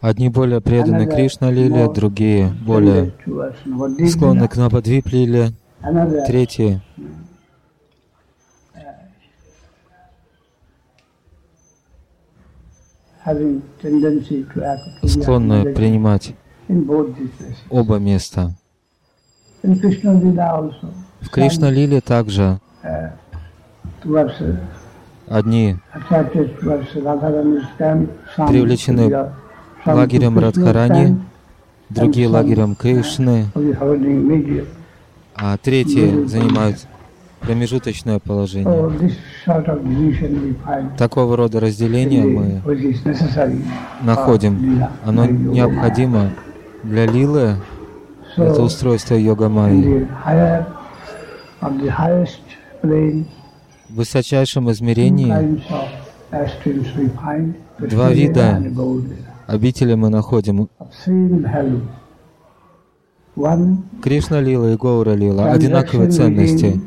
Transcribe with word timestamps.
Одни 0.00 0.28
более 0.28 0.60
преданы 0.60 1.06
Кришна 1.06 1.50
Лиле, 1.50 1.92
другие 1.92 2.52
более 2.64 3.12
склонны 4.08 4.48
к 4.48 4.56
Навадвип 4.56 5.06
Лиле, 5.08 5.52
третьи 6.26 6.80
склонны 15.04 15.74
принимать 15.74 16.34
оба 17.70 17.96
места. 17.96 18.52
В 19.62 21.30
Кришна 21.30 21.70
Лиле 21.70 22.00
также 22.00 22.60
uh, 22.84 23.10
одни 25.28 25.76
Привлечены 28.36 29.32
лагерем 29.86 30.38
Радхарани, 30.38 31.18
другие 31.90 32.28
лагерем 32.28 32.74
Кришны, 32.74 33.46
а 35.34 35.56
третьи 35.58 36.24
занимают 36.26 36.86
промежуточное 37.40 38.18
положение. 38.18 38.90
Такого 40.98 41.36
рода 41.36 41.60
разделение 41.60 42.24
мы 42.24 42.62
находим. 44.02 44.82
Оно 45.04 45.26
необходимо 45.26 46.30
для 46.82 47.06
Лилы, 47.06 47.56
это 48.36 48.62
устройство 48.62 49.14
йога 49.14 49.48
высочайшем 53.96 54.70
измерении 54.70 55.60
Два 57.78 58.10
вида. 58.10 58.62
Обители 59.46 59.94
мы 59.94 60.08
находим 60.10 60.68
Кришна 64.02 64.40
Лила 64.40 64.72
и 64.72 64.76
Гаура 64.76 65.12
Лила, 65.12 65.52
одинаковые 65.52 66.10
ценности. 66.10 66.80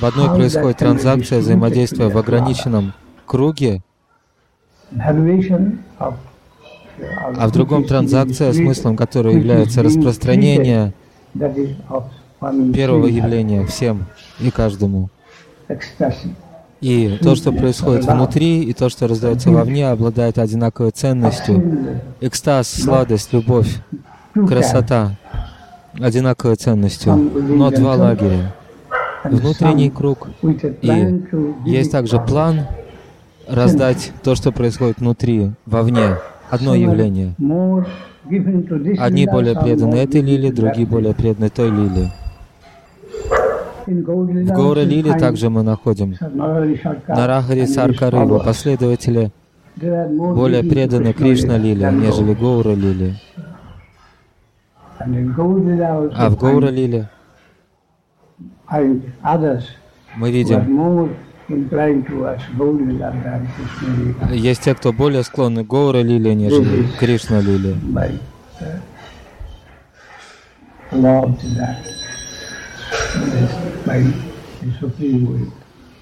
В 0.00 0.04
одной 0.04 0.28
происходит 0.36 0.78
транзакция 0.78 1.40
взаимодействия 1.40 2.08
в 2.08 2.16
ограниченном 2.16 2.94
круге, 3.26 3.82
а 7.36 7.46
в 7.46 7.52
другом 7.52 7.84
транзакция, 7.84 8.52
смыслом 8.52 8.96
которой 8.96 9.34
является 9.34 9.82
распространение 9.82 10.94
первого 12.74 13.06
явления 13.06 13.64
всем 13.66 14.06
и 14.40 14.50
каждому. 14.50 15.10
И 16.80 17.18
то, 17.20 17.34
что 17.34 17.52
происходит 17.52 18.04
внутри, 18.04 18.62
и 18.62 18.72
то, 18.72 18.88
что 18.88 19.08
раздается 19.08 19.50
вовне, 19.50 19.88
обладает 19.88 20.38
одинаковой 20.38 20.92
ценностью. 20.92 22.00
Экстаз, 22.20 22.68
сладость, 22.68 23.32
любовь, 23.32 23.80
Two 24.34 24.46
красота 24.46 25.16
одинаковой 25.98 26.56
ценностью, 26.56 27.14
но 27.14 27.70
два 27.70 27.94
лагеря. 27.94 28.54
Внутренний 29.24 29.90
круг. 29.90 30.28
give 30.42 31.54
Есть 31.64 31.90
также 31.90 32.20
план 32.20 32.60
раздать 33.48 34.12
то, 34.22 34.34
что 34.36 34.52
происходит 34.52 34.98
внутри, 34.98 35.50
вовне. 35.66 36.18
Одно 36.50 36.74
явление. 36.74 37.34
Одни 38.98 39.26
более 39.26 39.58
преданы 39.58 39.96
этой 39.96 40.20
лиле, 40.20 40.52
другие 40.52 40.86
более 40.86 41.14
преданы 41.14 41.50
той 41.50 41.70
лиле. 41.70 42.12
В 43.88 44.02
Lila 44.04 44.54
Гаура 44.54 44.80
we 44.80 44.86
Лиле 44.86 45.12
find 45.12 45.18
также 45.18 45.48
мы 45.48 45.62
находим 45.62 46.14
Нарахари 47.08 47.64
Саркары, 47.64 48.18
его 48.18 48.38
последователи, 48.38 49.30
более 49.76 50.62
преданы 50.62 51.14
Кришна 51.14 51.56
than 51.56 52.02
нежели 52.02 52.34
Lila 52.74 53.16
also 55.80 56.12
А 56.14 56.28
в 56.28 56.36
find 58.70 59.00
others 59.24 59.64
мы 60.16 60.30
видим, 60.32 61.10
есть 64.34 64.62
те, 64.64 64.74
кто 64.74 64.92
более 64.92 65.22
склонны 65.22 65.64
к 65.64 65.68
Гаура 65.68 66.02
Лиле, 66.02 66.34
нежели 66.34 66.86
Кришна 66.98 67.40
Лиле. 67.40 67.76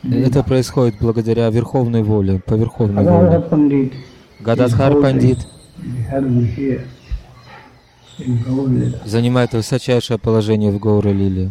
Это 0.02 0.42
происходит 0.42 0.96
благодаря 1.00 1.50
верховной 1.50 2.02
воле, 2.02 2.40
по 2.44 2.54
верховной 2.54 3.04
воле. 3.04 3.90
Гададхар 4.40 5.00
Пандит 5.00 5.38
занимает 9.04 9.52
высочайшее 9.52 10.18
положение 10.18 10.70
в 10.70 10.78
Гаура 10.78 11.08
Лиле. 11.10 11.50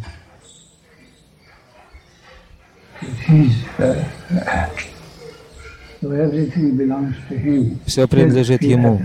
Все 7.86 8.08
принадлежит 8.08 8.62
ему. 8.64 9.02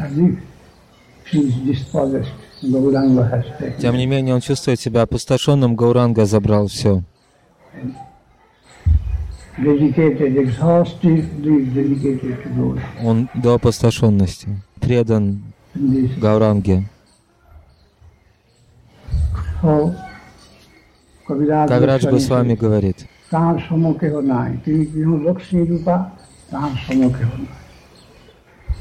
Тем 3.81 3.97
не 3.97 4.07
менее, 4.07 4.35
он 4.35 4.41
чувствует 4.41 4.81
себя 4.81 5.03
опустошенным, 5.03 5.77
Гауранга 5.77 6.27
забрал 6.27 6.67
все. 6.67 7.03
Он 13.03 13.29
до 13.35 13.55
опустошенности 13.55 14.49
предан 14.81 15.43
Гауранге. 15.75 16.89
Кавирадж 21.69 22.09
Госвами 22.09 22.55
говорит, 22.55 23.07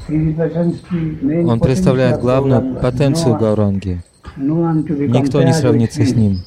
он 0.08 1.60
представляет 1.60 2.20
главную 2.20 2.76
потенцию 2.76 3.36
Гауранги. 3.36 4.02
Никто 4.36 5.42
не 5.42 5.52
сравнится 5.52 6.04
с 6.04 6.14
ним. 6.14 6.40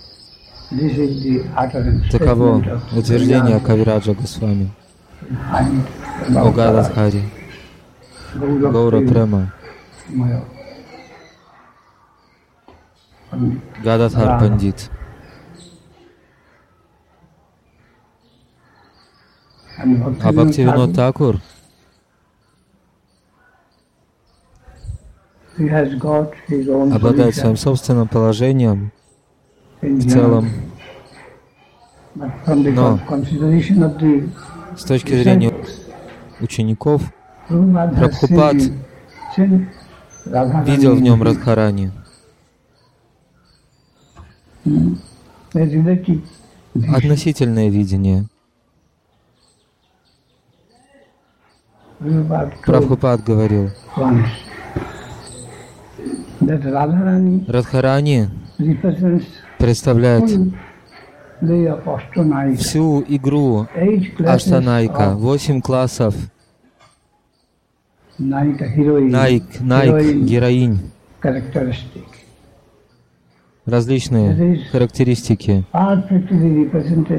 Таково 2.12 2.64
утверждение. 2.96 3.59
Кавираджа 3.59 4.14
Госвами 4.14 4.72
о 6.36 6.52
Гададхаре, 6.52 7.24
Гаура 8.36 9.00
Према, 9.02 9.53
Гададхар 13.84 14.25
Да. 14.25 14.40
Пандит. 14.40 14.90
А 19.78 20.31
Бхактивинод 20.31 20.96
Такур, 20.96 21.35
he 21.35 21.40
has 21.40 21.41
got 21.41 21.41
his 21.41 21.41
own 25.35 25.43
обладает 25.58 27.36
своим 27.36 27.58
собственным 27.58 28.08
положением 28.08 28.91
в 29.81 30.09
целом, 30.09 30.47
Но 32.16 33.00
с 34.78 34.84
точки 34.84 35.14
зрения 35.22 35.53
учеников, 36.40 37.02
Прабхупад 37.47 38.56
видел 40.66 40.96
в 40.96 41.02
нем 41.02 41.22
Радхарани. 41.22 41.91
vision. 45.53 46.22
Относительное 46.96 47.70
видение. 47.70 48.26
Прабхупад 52.66 53.23
говорил, 53.23 53.70
Радхарани 57.47 58.28
представляет 59.57 60.29
всю 62.59 63.03
игру 63.07 63.67
Аштанайка, 64.19 65.16
восемь 65.16 65.61
классов. 65.61 66.16
Найк, 68.17 68.59
Найк, 69.61 70.16
героинь, 70.25 70.79
различные 73.66 74.66
характеристики. 74.72 75.66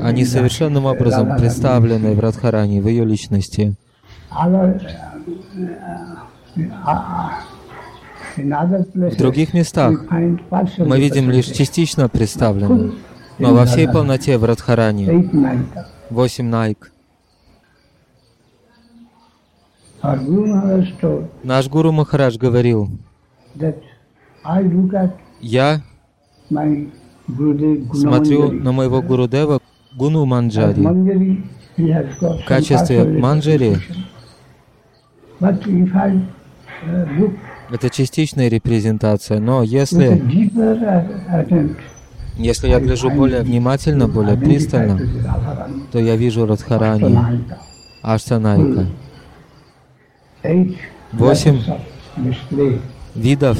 Они 0.02 0.24
совершенным 0.24 0.84
образом 0.84 1.36
представлены 1.36 2.14
в 2.14 2.20
Радхарани, 2.20 2.80
в 2.80 2.88
ее 2.88 3.04
личности. 3.04 3.74
В 8.36 9.16
других 9.16 9.54
местах 9.54 9.92
мы 10.78 10.98
видим 10.98 11.30
лишь 11.30 11.46
частично 11.46 12.08
представлены. 12.08 12.92
Но 13.38 13.54
во 13.54 13.64
всей 13.64 13.88
полноте 13.88 14.38
в 14.38 14.44
Радхарани 14.44 15.30
восемь 16.10 16.48
найк. 16.48 16.92
Наш 21.42 21.68
Гуру 21.68 21.92
Махарадж 21.92 22.36
говорил, 22.36 22.90
я 25.40 25.82
смотрю 27.92 28.52
на 28.52 28.72
моего 28.72 29.00
Гурудева 29.02 29.60
Гуну 29.96 30.26
Манджари. 30.26 30.82
В 31.76 32.44
качестве 32.46 33.04
Манджари 33.04 33.78
это 37.70 37.90
частичная 37.90 38.48
репрезентация, 38.48 39.40
но 39.40 39.62
если, 39.62 40.22
если 42.36 42.68
я 42.68 42.80
гляжу 42.80 43.10
более 43.10 43.42
внимательно, 43.42 44.08
более 44.08 44.36
пристально, 44.36 45.00
то 45.92 45.98
я 45.98 46.16
вижу 46.16 46.46
Радхарани. 46.46 47.44
Eight 50.42 50.76
Восемь 51.12 51.58
видов 53.14 53.58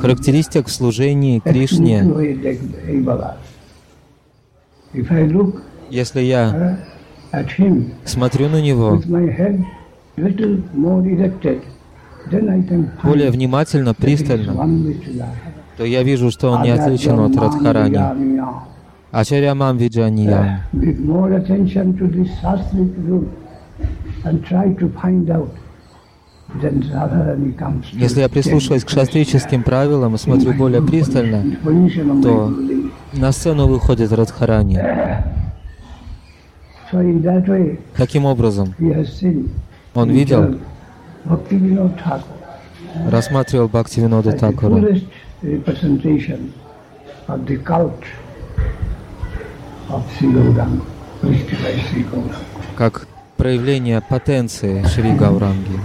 характеристик 0.00 0.66
в 0.66 0.72
служении 0.72 1.38
Кришне. 1.38 2.04
Если 5.90 6.20
я 6.20 6.78
смотрю 8.04 8.48
на 8.48 8.60
него 8.60 9.00
более 13.02 13.30
внимательно, 13.30 13.94
пристально, 13.94 14.54
то 15.76 15.84
я 15.84 16.02
вижу, 16.02 16.30
что 16.30 16.50
он 16.50 16.62
не 16.62 16.70
отличен 16.70 17.18
от 17.18 17.36
Радхарани. 17.36 17.98
Radharani 26.92 27.56
comes. 27.56 27.84
to 27.92 27.98
Если 27.98 28.20
я 28.20 28.28
прислушиваюсь 28.28 28.84
к 28.84 28.90
шастрическим 28.90 29.62
правилам 29.62 30.14
и 30.14 30.18
смотрю 30.18 30.52
более 30.52 30.82
пристально, 30.82 31.42
то 32.22 32.52
на 33.14 33.32
сцену 33.32 33.66
выходит 33.66 34.12
Радхарани. 34.12 34.78
Таким 37.96 38.26
образом, 38.26 38.74
он 39.94 40.10
видел, 40.10 40.58
рассматривал 43.10 43.68
Бхактивинода 43.68 44.32
Такура 44.32 44.98
как 52.76 53.06
проявление 53.36 54.00
потенции 54.00 54.84
Шри 54.84 55.12
Гауранги. 55.12 55.78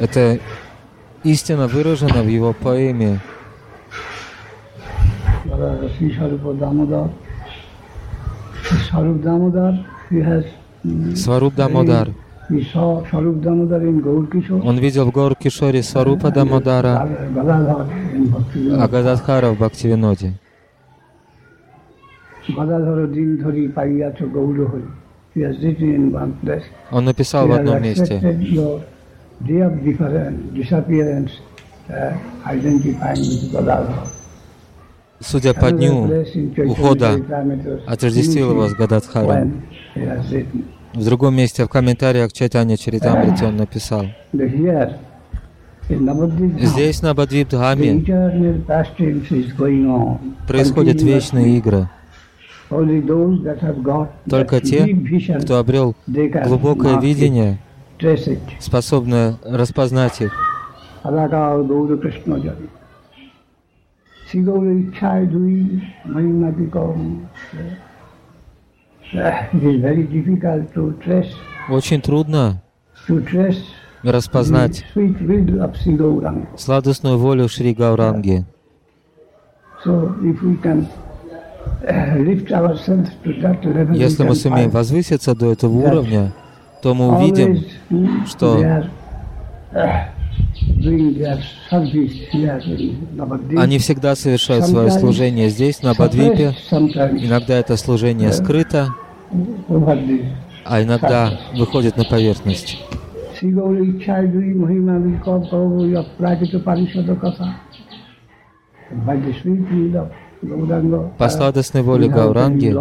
Это 0.00 0.38
истинно 1.22 1.68
выражено 1.68 2.22
в 2.22 2.28
его 2.28 2.52
поэме 2.52 3.20
Sarupa 8.66 9.22
Damodar. 9.22 9.86
He 10.10 10.18
has 10.20 10.44
mm, 10.84 11.16
Сваруб 11.16 11.54
Дамодар. 11.54 12.08
Он 14.64 14.78
видел 14.78 15.06
в 15.06 15.12
Гаур 15.12 15.34
Кишоре 15.34 15.82
Сварупа 15.82 16.30
Дамодара, 16.30 17.08
Gadadhar 17.34 17.88
in 18.14 18.28
Bhaktivinoda. 18.30 18.84
а 18.84 18.88
Гададхара 18.88 19.50
в 19.50 19.56
Бхактивиноде. 19.56 20.32
Он 26.92 27.04
написал 27.04 27.48
в 27.48 27.52
одном 27.52 27.82
месте, 27.82 28.20
day 29.40 29.60
of 29.60 29.84
disappearance, 30.54 31.32
uh, 31.90 32.16
identifying 32.46 33.20
with 33.20 33.52
Gadadhar. 33.52 34.06
Судя 35.20 35.54
по 35.54 35.70
дню 35.70 36.24
ухода, 36.66 37.16
отождествил 37.86 38.50
его 38.50 38.68
с 38.68 38.74
Гададхаром. 38.74 39.62
В 40.94 41.04
другом 41.04 41.34
месте, 41.36 41.64
в 41.64 41.68
комментариях 41.68 42.30
к 42.30 42.32
Чайтанья 42.32 42.76
Чаритамрите 42.76 43.44
он 43.44 43.56
написал, 43.56 44.06
здесь 45.88 47.02
на 47.02 47.14
on. 49.86 50.18
происходят 50.48 51.00
вечные 51.02 51.58
игры. 51.58 51.88
Только 54.28 54.60
те, 54.60 54.86
кто 55.40 55.58
обрел 55.58 55.94
глубокое 56.06 56.98
видение, 57.00 57.58
способное 58.58 59.36
распознать 59.44 60.20
их. 60.20 60.32
Is 69.62 69.80
very 69.80 70.02
difficult 70.02 70.72
to 70.74 70.92
trace, 71.04 71.32
Очень 71.68 72.00
трудно 72.00 72.62
распознать 74.02 74.84
сладостную 76.56 77.18
волю 77.18 77.48
Шри 77.48 77.74
Гауранги. 77.74 78.44
Uh, 79.84 80.84
Если 83.94 84.24
мы 84.24 84.34
сумеем 84.34 84.70
возвыситься 84.70 85.36
до 85.36 85.52
этого 85.52 85.72
уровня, 85.72 86.32
то 86.82 86.94
мы 86.94 87.16
увидим, 87.16 87.64
mm, 87.90 88.26
что 88.26 88.58
они 93.56 93.78
всегда 93.78 94.14
совершают 94.14 94.66
свое 94.66 94.90
служение 94.90 95.48
здесь, 95.48 95.82
на 95.82 95.94
Бадвипе. 95.94 96.54
Иногда 96.70 97.58
это 97.58 97.76
служение 97.76 98.32
скрыто, 98.32 98.88
а 100.64 100.82
иногда 100.82 101.40
выходит 101.54 101.96
на 101.96 102.04
поверхность. 102.04 102.78
По 111.18 111.28
сладостной 111.28 111.82
воле 111.82 112.08
Гауранги 112.08 112.74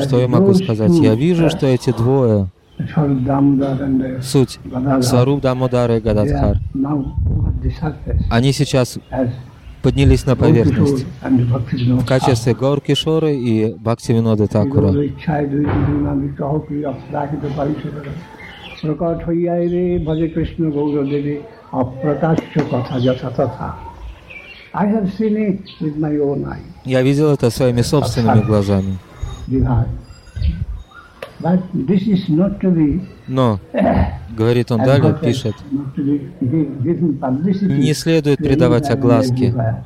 что 0.00 0.20
я 0.20 0.28
могу 0.28 0.54
сказать? 0.54 0.90
Я 0.92 1.14
вижу, 1.14 1.48
что 1.50 1.66
эти 1.66 1.90
двое 1.92 2.48
суть. 4.22 4.58
Сваруб 5.02 5.40
Дамодары 5.40 6.00
Гададхар. 6.00 6.58
Они 8.30 8.52
сейчас 8.52 8.98
поднялись 9.82 10.26
на 10.26 10.36
поверхность. 10.36 11.06
в 11.22 12.04
качестве 12.06 12.54
Гаур 12.54 12.80
Кишоры 12.80 13.34
и 13.34 13.74
Бхакти 13.74 14.12
Винода 14.12 14.46
Такура. 14.46 14.92
Я 26.84 27.02
видел 27.02 27.32
это 27.32 27.50
своими 27.50 27.82
собственными 27.82 28.42
глазами. 28.42 28.98
Но, 33.28 33.60
говорит 34.36 34.70
он 34.72 34.84
далее, 34.84 35.14
пишет, 35.20 35.54
не 37.62 37.94
следует 37.94 38.38
придавать 38.38 38.90
огласки. 38.90 39.54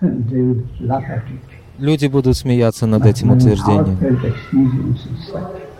it. 0.00 1.40
Люди 1.78 2.06
будут 2.06 2.36
смеяться 2.36 2.86
над 2.86 3.06
этим 3.06 3.30
утверждением. 3.30 3.98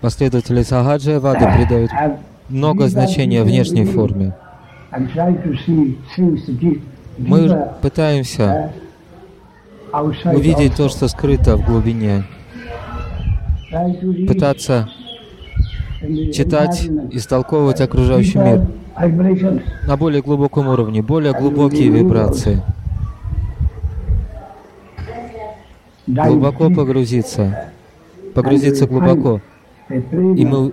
Последователи 0.00 0.62
Сагаджия 0.62 1.20
Вады 1.20 1.46
придают 1.56 1.90
много 2.48 2.88
значения 2.88 3.42
внешней 3.42 3.84
форме. 3.84 4.34
Мы 7.18 7.68
пытаемся 7.82 8.72
увидеть 9.92 10.76
то, 10.76 10.88
что 10.88 11.08
скрыто 11.08 11.56
в 11.56 11.66
глубине, 11.66 12.24
пытаться 14.26 14.88
читать, 16.00 16.88
истолковывать 17.10 17.80
окружающий 17.80 18.38
мир 18.38 18.66
на 19.86 19.96
более 19.96 20.22
глубоком 20.22 20.68
уровне, 20.68 21.02
более 21.02 21.32
глубокие 21.32 21.88
вибрации, 21.88 22.62
глубоко 26.06 26.70
погрузиться, 26.70 27.72
погрузиться 28.34 28.86
глубоко, 28.86 29.40
и 29.88 30.44
мы 30.44 30.72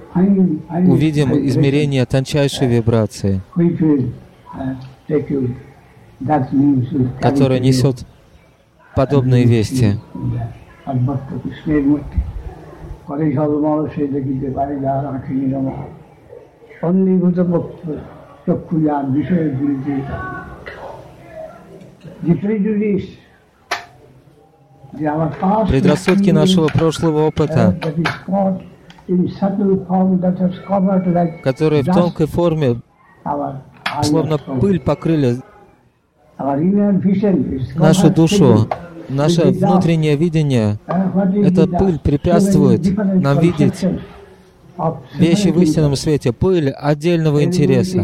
увидим 0.88 1.34
измерение 1.48 2.06
тончайшей 2.06 2.68
вибрации, 2.68 3.42
которая 7.22 7.60
несет 7.60 8.06
подобные 8.96 9.46
вести. 9.46 10.00
Pari 13.08 13.34
Salmao 13.34 13.88
Sede 13.96 14.22
Gite 14.22 14.54
Pari 14.54 14.80
Jara 14.82 15.24
Kini 15.26 15.54
Rama 15.54 15.86
Sanniguta 16.82 17.44
Bhakti 17.44 18.00
Chakku 18.46 18.84
Jam 18.84 19.14
Vishaya 19.14 19.50
Gurite 19.58 20.04
Предрассудки 25.70 26.32
нашего 26.32 26.68
прошлого 26.68 27.28
опыта, 27.28 27.78
которые 31.44 31.84
в 31.84 31.86
тонкой 31.86 32.28
форме, 32.28 32.82
словно 34.04 34.38
пыль 34.38 34.80
покрыли 34.80 35.38
нашу 37.76 38.10
душу, 38.10 38.68
наше 39.10 39.50
внутреннее 39.50 40.16
видение, 40.16 40.80
is 40.88 41.48
Эта 41.48 41.68
пыль 41.68 42.00
препятствует 42.00 42.96
нам 42.96 43.40
видеть 43.40 43.86
вещи 45.18 45.50
в 45.50 45.62
истинном 45.62 45.96
свете, 45.96 46.34
пыль 46.34 46.70
отдельного 46.70 47.44
интереса. 47.44 48.00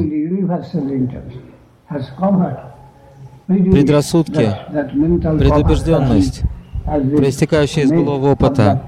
Предрассудки, 3.47 4.55
Предубежденность, 5.37 6.41
проистекающая 6.85 7.83
из 7.83 7.91
былого 7.91 8.31
опыта, 8.31 8.83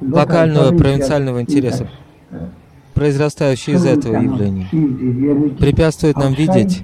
локального 0.00 0.76
провинциального 0.76 1.42
интереса, 1.42 1.88
произрастающие 2.94 3.76
из 3.76 3.84
этого 3.84 4.16
явления, 4.16 4.68
препятствует 5.58 6.16
нам 6.16 6.32
видеть 6.32 6.82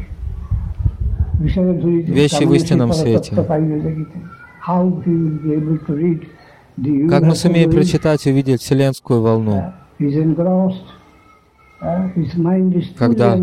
Вещи 1.41 2.45
в 2.45 2.55
истинном 2.55 2.93
свете. 2.93 3.35
Как 7.09 7.23
мы 7.23 7.35
сумеем 7.35 7.71
прочитать 7.71 8.26
и 8.26 8.31
увидеть 8.31 8.61
вселенскую 8.62 9.21
волну, 9.21 9.73
когда 12.97 13.35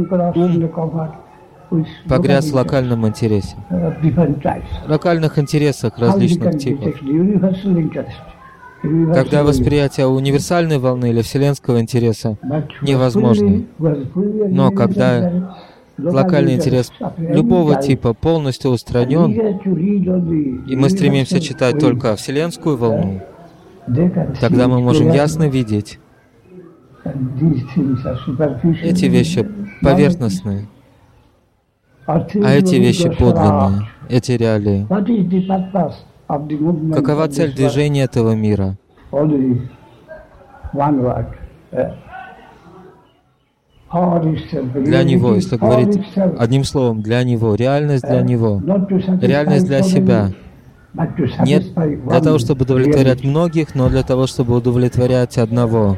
ум 1.69 1.85
погряз 2.07 2.51
в 2.51 2.55
локальном 2.55 3.07
интересе, 3.07 3.55
локальных 4.87 5.39
интересах 5.39 5.97
различных 5.97 6.57
типов? 6.57 6.95
Когда 9.13 9.43
восприятие 9.43 10.07
универсальной 10.07 10.79
волны 10.79 11.11
или 11.11 11.21
вселенского 11.21 11.79
интереса 11.79 12.37
невозможно. 12.81 13.63
Но 13.77 14.71
когда 14.71 15.55
локальный 16.03 16.55
интерес. 16.55 16.91
любого 17.17 17.81
типа 17.81 18.13
полностью 18.13 18.71
устранен, 18.71 19.31
и 20.67 20.75
мы 20.75 20.89
стремимся 20.89 21.39
читать 21.39 21.79
только 21.79 22.15
вселенскую 22.15 22.77
волну, 22.77 23.21
тогда 24.39 24.67
мы 24.67 24.79
можем 24.79 25.11
ясно 25.11 25.49
видеть. 25.49 25.99
Эти 28.83 29.05
вещи 29.05 29.47
поверхностные, 29.81 30.67
а 32.05 32.27
эти 32.53 32.75
вещи 32.75 33.09
подлинные, 33.09 33.89
эти 34.09 34.31
реалии. 34.33 34.87
Какова 36.93 37.27
цель 37.27 37.53
движения 37.53 38.03
этого 38.03 38.33
мира? 38.35 38.77
Для 43.91 45.03
него, 45.03 45.35
если 45.35 45.57
говорить 45.57 45.99
одним 46.37 46.63
словом, 46.63 47.01
для 47.01 47.23
него, 47.23 47.55
реальность 47.55 48.05
для 48.07 48.21
него, 48.21 48.61
реальность 49.21 49.65
для 49.65 49.81
себя. 49.83 50.31
Нет 51.45 51.73
для 51.73 52.21
того, 52.21 52.37
чтобы 52.37 52.63
удовлетворять 52.63 53.23
многих, 53.23 53.75
но 53.75 53.89
для 53.89 54.03
того, 54.03 54.27
чтобы 54.27 54.55
удовлетворять 54.55 55.37
одного. 55.37 55.97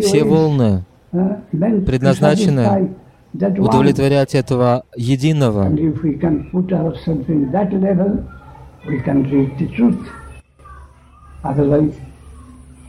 Все 0.00 0.24
волны 0.24 0.84
предназначены 1.10 2.94
удовлетворять 3.32 4.34
этого 4.34 4.84
единого. 4.96 5.70
Otherwise, 11.42 11.94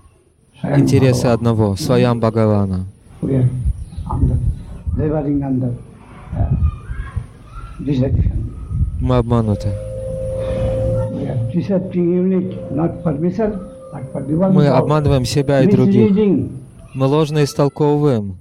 интересы 0.62 1.26
одного, 1.26 1.74
Своям 1.76 2.20
Бхагавана. 2.20 2.86
Uh. 3.22 3.48
Мы 9.00 9.16
обмануты. 9.16 9.68
Мы 13.92 14.66
обманываем 14.68 15.24
себя 15.24 15.62
и 15.62 15.70
других. 15.70 16.12
Мы 16.94 17.06
ложно 17.06 17.44
истолковываем. 17.44 18.36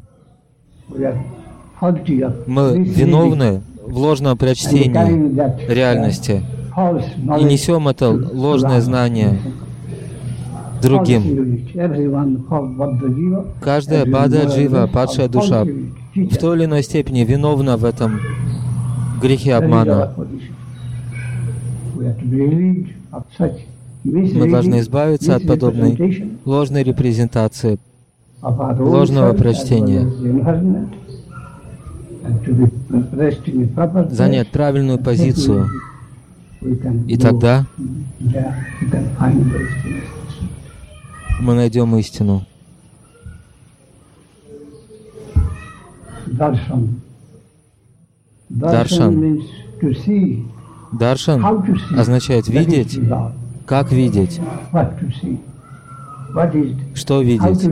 Мы 2.48 2.84
виновны 2.84 3.62
в 3.86 3.98
ложном 3.98 4.38
прочтении 4.38 4.92
uh, 4.94 5.74
реальности 5.74 6.44
и 7.40 7.44
несем 7.44 7.88
это 7.88 8.10
ложное 8.10 8.82
знание 8.82 9.40
другим. 10.82 11.66
Каждая 13.62 14.06
Бада 14.06 14.46
Джива, 14.46 14.88
падшая 14.92 15.28
душа, 15.28 15.64
в 15.64 16.38
той 16.38 16.58
или 16.58 16.66
иной 16.66 16.84
степени 16.84 17.24
виновна 17.24 17.78
в 17.78 17.86
этом 17.86 18.20
грехе 19.22 19.56
обмана. 19.56 20.14
Мы 24.04 24.50
должны 24.50 24.80
избавиться 24.80 25.36
от 25.36 25.46
подобной 25.46 26.38
ложной 26.46 26.84
репрезентации, 26.84 27.80
ложного 28.42 29.34
прочтения. 29.34 30.10
занять 34.12 34.50
правильную 34.52 35.00
позицию, 35.00 35.68
и 37.08 37.18
тогда 37.18 37.66
мы 41.42 41.56
найдем 41.56 41.96
истину. 41.98 42.46
Даршан 46.28 47.02
see. 49.94 50.46
означает 51.96 52.48
видеть. 52.48 53.00
Как 53.70 53.92
видеть, 53.92 54.42
что 56.96 57.22
видеть, 57.22 57.70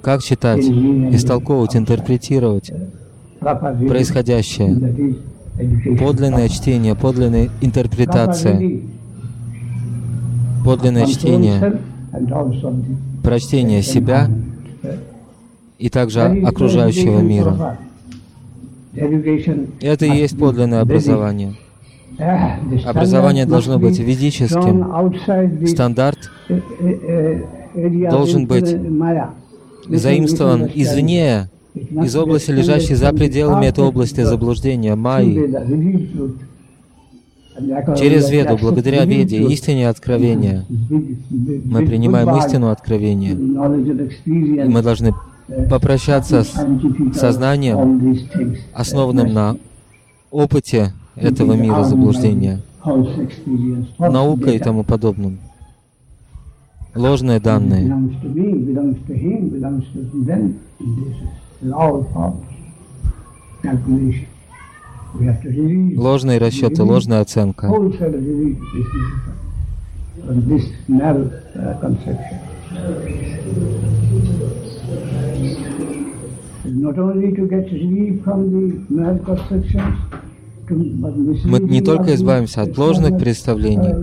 как 0.00 0.22
читать, 0.22 0.64
истолковывать, 0.64 1.76
интерпретировать 1.76 2.72
происходящее. 3.38 5.04
Подлинное 5.98 6.48
чтение, 6.48 6.94
подлинная 6.94 7.50
интерпретация. 7.60 8.80
Подлинное 10.64 11.06
чтение, 11.06 11.78
прочтение 13.22 13.82
себя 13.82 14.30
и 15.78 15.90
также 15.90 16.22
окружающего 16.22 17.20
мира. 17.20 17.76
Это 18.94 20.06
и 20.06 20.16
есть 20.16 20.38
подлинное 20.38 20.80
образование. 20.80 21.56
Образование 22.18 23.46
должно 23.46 23.78
быть 23.78 23.98
ведическим. 23.98 25.66
Стандарт 25.66 26.30
должен 28.10 28.46
быть 28.46 28.76
заимствован 29.88 30.68
извне, 30.74 31.48
из 31.74 32.16
области, 32.16 32.50
лежащей 32.50 32.94
за 32.94 33.12
пределами 33.12 33.66
этой 33.66 33.84
области 33.84 34.22
заблуждения, 34.22 34.94
майи, 34.94 35.52
через 37.98 38.30
Веду, 38.30 38.56
благодаря 38.60 39.04
Веде, 39.04 39.42
истине 39.48 39.88
откровения, 39.88 40.64
мы 40.68 41.84
принимаем 41.84 42.34
истину 42.38 42.70
откровения. 42.70 43.32
И 43.32 44.68
мы 44.68 44.82
должны 44.82 45.12
попрощаться 45.68 46.44
с 46.44 46.54
сознанием, 47.14 48.18
основанным 48.72 49.32
на 49.32 49.56
опыте 50.30 50.92
этого 51.16 51.54
мира 51.54 51.82
заблуждения, 51.84 52.60
наукой 53.98 54.56
и 54.56 54.58
тому 54.58 54.84
подобным. 54.84 55.38
Ложные 56.94 57.40
данные. 57.40 57.92
Ложные 65.96 66.38
расчеты, 66.38 66.82
ложная 66.82 67.20
оценка. 67.20 67.70
Мы 80.68 81.60
не 81.60 81.80
только 81.80 82.14
избавимся 82.14 82.62
от 82.62 82.76
ложных 82.76 83.18
представлений, 83.18 83.94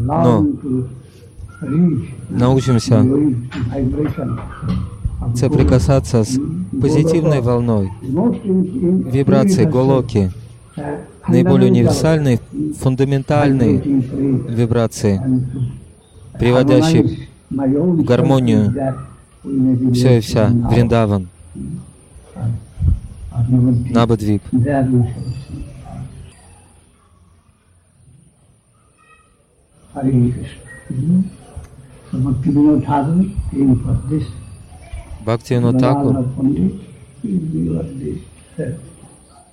но 0.00 0.46
научимся 2.28 3.04
соприкасаться 5.36 6.24
с 6.24 6.38
позитивной 6.80 7.40
волной, 7.40 7.92
вибрацией 8.02 9.68
голоки, 9.68 10.32
наиболее 11.28 11.70
универсальной, 11.70 12.40
фундаментальной 12.80 13.76
вибрации, 13.76 15.20
приводящей 16.38 17.28
в 17.48 18.02
гармонию 18.02 18.74
все 19.92 20.18
и 20.18 20.20
вся, 20.20 20.48
Вриндаван, 20.48 21.28
Набадвип. 23.90 24.42
Бхактивинод 35.24 35.78
Такур, 35.78 36.24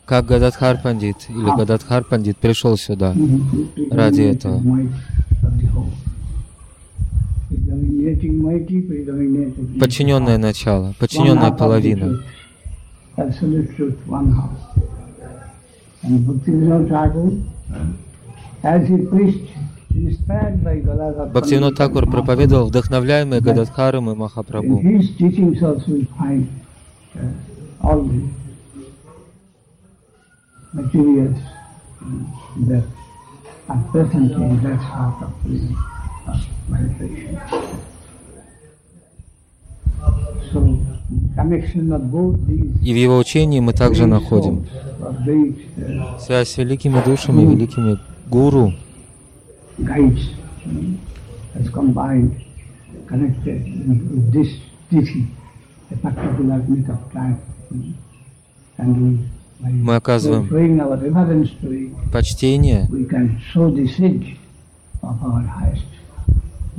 как 0.06 0.26
Гададхар 0.26 0.82
Пандит 0.82 1.18
или 1.30 1.56
Гададхар 1.58 2.04
Пандит 2.04 2.38
пришел 2.38 2.78
сюда 2.78 3.14
ради 3.92 4.22
этого. 4.22 4.62
Подчиненное 9.80 10.38
начало, 10.38 10.94
подчиненная 11.00 11.52
половина. 11.52 12.20
Бхактивинод 21.34 21.76
Такур 21.76 22.10
проповедовал 22.10 22.68
вдохновляемый 22.68 23.42
Гададхаром 23.42 24.10
и 24.10 24.16
Махапрабху. 24.16 24.82
И 42.82 42.94
в 42.94 42.96
его 42.96 43.18
учении 43.18 43.60
мы 43.60 43.74
также 43.74 44.06
находим 44.06 44.66
связь 46.20 46.50
с 46.50 46.58
великими 46.58 47.02
душами, 47.04 47.42
великими 47.42 47.98
гуру, 48.30 48.74
guides. 49.80 50.32
Has 51.56 51.70
combined, 51.70 52.36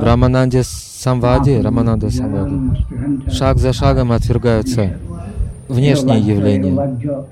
Рамананде 0.00 0.62
Самвади, 0.64 1.60
Рамананда 1.60 2.10
Самвади, 2.10 3.30
шаг 3.30 3.58
за 3.58 3.72
шагом 3.74 4.12
отвергаются 4.12 4.96
внешние 5.68 6.20
явления. 6.20 7.26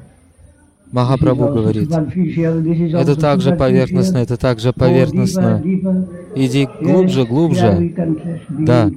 Махапрабху 0.92 1.48
говорит, 1.48 1.90
это 1.90 3.18
также 3.18 3.54
поверхностно, 3.54 4.18
это 4.18 4.36
также 4.36 4.72
поверхностно. 4.72 5.62
Иди 6.34 6.68
глубже, 6.80 7.24
глубже. 7.24 7.94
Да, 8.48 8.90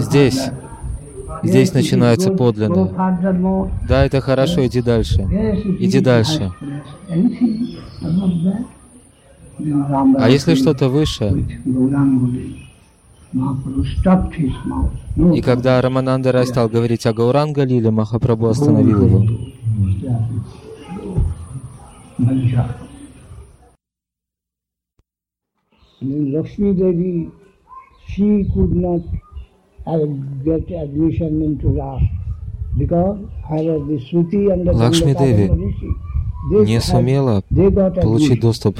здесь. 0.00 0.50
Здесь 1.42 1.72
начинается 1.74 2.30
подлинное. 2.30 2.90
Да, 3.88 4.04
это 4.04 4.20
хорошо, 4.20 4.66
иди 4.66 4.82
дальше. 4.82 5.22
Иди 5.80 6.00
дальше. 6.00 6.52
А 10.18 10.28
если 10.28 10.54
что-то 10.54 10.88
выше? 10.88 11.32
И 15.34 15.40
когда 15.42 15.80
Рамананда 15.80 16.32
Рай 16.32 16.46
стал 16.46 16.68
говорить 16.68 17.06
о 17.06 17.12
Гауранга 17.12 17.64
Лиле, 17.64 17.90
Махапрабху 17.90 18.46
остановил 18.46 19.06
его. 19.06 19.24
Lakshmi 26.00 26.74
Devi, 26.74 27.30
she 28.08 28.44
could 28.54 28.72
not 28.76 29.00
get 30.44 30.70
admission 30.70 31.42
into 31.42 31.68
Ras 31.68 32.02
because 32.76 33.18
her 33.48 33.78
the 33.88 33.98
Shruti 33.98 34.52
and 34.52 34.66
the 34.66 34.72
Лакшми 34.72 35.14
Деви 35.14 35.50
не 36.66 36.80
сумела 36.80 37.42
получить 37.50 38.40
доступ 38.40 38.78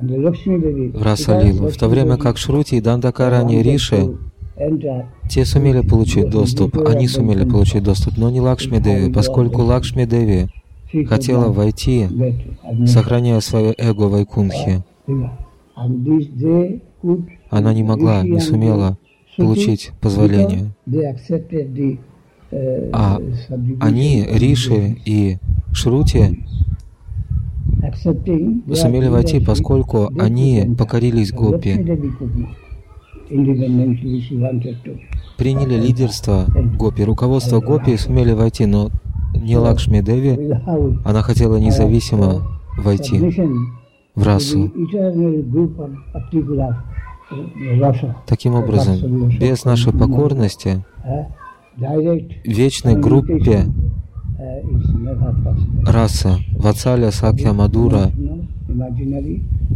в 0.00 1.02
Расалилу, 1.02 1.68
в 1.68 1.76
то 1.76 1.88
время 1.88 2.16
как 2.16 2.36
Шрути 2.36 2.76
и 2.76 2.80
Дандакарани 2.80 3.62
Риши 3.62 4.16
те 5.28 5.44
сумели 5.44 5.80
получить 5.80 6.30
доступ, 6.30 6.78
они 6.86 7.08
сумели 7.08 7.44
получить 7.44 7.82
доступ, 7.82 8.16
но 8.16 8.30
не 8.30 8.40
Лакшми 8.40 8.78
Деви, 8.78 9.12
поскольку 9.12 9.62
Лакшми 9.62 10.04
Деви 10.04 10.48
хотела 11.06 11.50
войти, 11.52 12.08
сохраняя 12.86 13.40
свое 13.40 13.74
эго 13.76 14.02
в 14.02 14.14
Айкунхе. 14.14 14.82
Она 17.50 17.74
не 17.74 17.82
могла, 17.82 18.22
не 18.22 18.40
сумела 18.40 18.96
получить 19.36 19.92
позволение. 20.00 20.72
А 22.92 23.18
они, 23.80 24.26
Риши 24.30 24.96
и 25.04 25.38
Шрути, 25.72 26.44
сумели 28.74 29.08
войти, 29.08 29.40
поскольку 29.40 30.10
они 30.18 30.74
покорились 30.78 31.32
Гопи, 31.32 31.74
приняли 35.36 35.74
лидерство 35.80 36.46
Гопи, 36.78 37.04
руководство 37.04 37.60
Гопи 37.60 37.96
сумели 37.96 38.32
войти, 38.32 38.66
но 38.66 38.90
не 39.34 39.56
Лакшми 39.56 40.00
Деви, 40.00 40.58
она 41.04 41.22
хотела 41.22 41.56
независимо 41.56 42.60
войти 42.78 43.18
в 44.14 44.22
расу. 44.22 44.72
Таким 48.26 48.54
образом, 48.54 49.28
без 49.38 49.64
нашей 49.64 49.92
покорности 49.92 50.84
вечной 52.44 52.94
группе 52.94 53.64
раса 55.86 56.38
Вацаля 56.52 57.10
Сакья 57.10 57.52
Мадура 57.52 58.10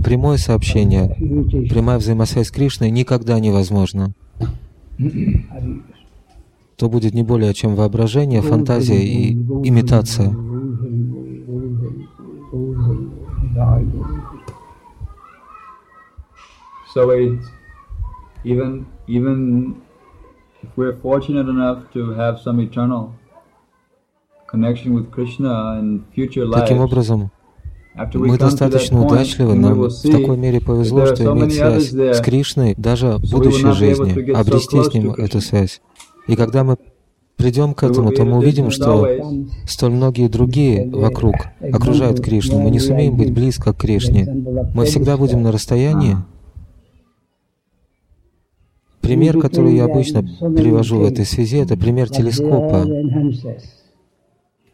прямое 0.05 0.37
сообщение, 0.37 1.09
прямая 1.68 1.99
взаимосвязь 1.99 2.49
с 2.49 2.51
Кришной 2.51 2.90
никогда 2.90 3.38
невозможна. 3.38 4.12
То 6.77 6.88
будет 6.88 7.14
не 7.14 7.23
более 7.23 7.55
чем 7.55 7.75
воображение, 7.75 8.42
фантазия 8.42 9.01
и 9.01 9.33
имитация. 9.33 10.35
So 16.92 17.11
it 17.12 17.38
even 18.42 18.85
even 19.07 19.77
if 20.62 20.70
we're 20.77 20.96
fortunate 21.01 21.49
enough 21.49 21.85
to 21.92 22.12
have 22.14 22.40
some 22.40 22.61
eternal 22.61 23.12
Таким 26.53 26.81
образом, 26.81 27.31
мы 28.15 28.39
достаточно 28.39 29.05
удачливы, 29.05 29.55
нам 29.55 29.75
в 29.75 30.03
такой 30.03 30.37
мере 30.37 30.61
повезло, 30.61 31.07
что 31.07 31.25
иметь 31.25 31.55
связь 31.55 31.93
с 31.93 32.21
Кришной 32.21 32.75
даже 32.77 33.19
в 33.19 33.31
будущей 33.31 33.73
жизни, 33.73 34.31
обрести 34.33 34.83
с 34.83 34.93
ним 34.93 35.13
эту 35.13 35.41
связь. 35.41 35.81
И 36.27 36.37
когда 36.37 36.65
мы 36.65 36.77
придем 37.37 37.75
к 37.75 37.83
этому, 37.83 38.13
то 38.13 38.25
мы 38.25 38.39
увидим, 38.39 38.71
что 38.71 39.09
столь 39.67 39.93
многие 39.93 40.29
другие 40.29 40.91
вокруг 40.91 41.35
окружают 41.61 42.21
Кришну. 42.21 42.61
Мы 42.61 42.71
не 42.71 42.79
сумеем 42.79 43.17
быть 43.17 43.33
близко 43.33 43.73
к 43.73 43.79
Кришне. 43.79 44.27
Мы 44.75 44.85
всегда 44.85 45.17
будем 45.17 45.43
на 45.43 45.51
расстоянии, 45.51 46.17
Пример, 49.01 49.41
который 49.41 49.75
я 49.75 49.87
обычно 49.87 50.23
привожу 50.23 50.99
в 50.99 51.05
этой 51.05 51.25
связи, 51.25 51.57
это 51.57 51.77
пример 51.77 52.09
телескопа. 52.11 52.87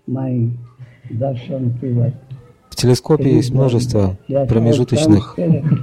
В 0.07 0.53
телескопе 2.77 3.35
есть 3.35 3.51
множество 3.51 4.16
промежуточных 4.27 5.37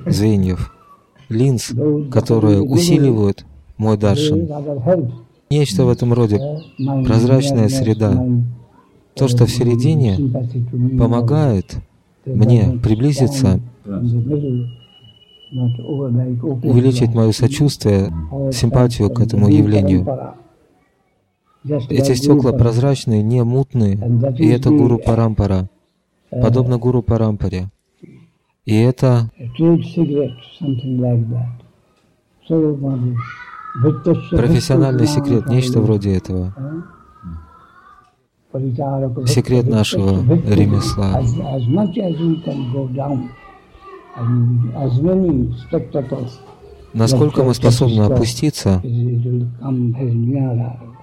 звеньев, 0.05 0.73
линз, 1.29 1.71
которые 2.12 2.62
усиливают 2.62 3.45
мой 3.77 3.97
даршан. 3.97 4.47
Нечто 5.49 5.86
в 5.86 5.89
этом 5.89 6.13
роде, 6.13 6.39
прозрачная 7.05 7.69
среда. 7.69 8.25
То, 9.15 9.27
что 9.27 9.45
в 9.45 9.51
середине, 9.51 10.17
помогает 10.97 11.75
мне 12.25 12.79
приблизиться 12.81 13.59
увеличить 15.51 17.13
мое 17.13 17.31
сочувствие, 17.31 18.12
симпатию 18.51 19.12
к 19.12 19.19
этому 19.19 19.49
явлению. 19.49 20.07
Эти 21.65 22.13
стекла 22.13 22.52
прозрачные, 22.52 23.23
не 23.23 23.43
мутные, 23.43 23.97
и 24.38 24.47
это 24.47 24.69
гуру 24.69 24.99
Парампара, 24.99 25.69
подобно 26.30 26.78
гуру 26.78 27.02
Парампаре. 27.02 27.69
И 28.65 28.76
это 28.76 29.30
профессиональный 34.32 35.08
секрет, 35.08 35.47
нечто 35.47 35.80
вроде 35.82 36.15
этого. 36.15 36.54
Секрет 39.26 39.67
нашего 39.67 40.21
ремесла. 40.45 41.21
Насколько 46.93 47.43
мы 47.43 47.53
способны 47.53 48.03
опуститься, 48.03 48.82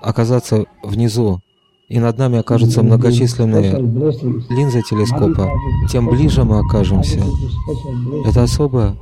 оказаться 0.02 0.64
внизу, 0.82 1.40
и 1.88 1.98
над 1.98 2.16
нами 2.18 2.38
окажутся 2.38 2.82
многочисленные 2.84 3.72
линзы 4.48 4.82
телескопа, 4.88 5.50
тем 5.90 6.08
ближе 6.08 6.44
мы 6.44 6.60
окажемся. 6.60 7.20
Это 8.24 8.44
особое, 8.44 8.94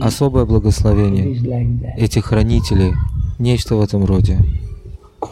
особое 0.00 0.46
благословение 0.46 1.94
этих 1.98 2.24
хранителей, 2.24 2.94
нечто 3.38 3.76
в 3.76 3.82
этом 3.82 4.06
роде, 4.06 4.38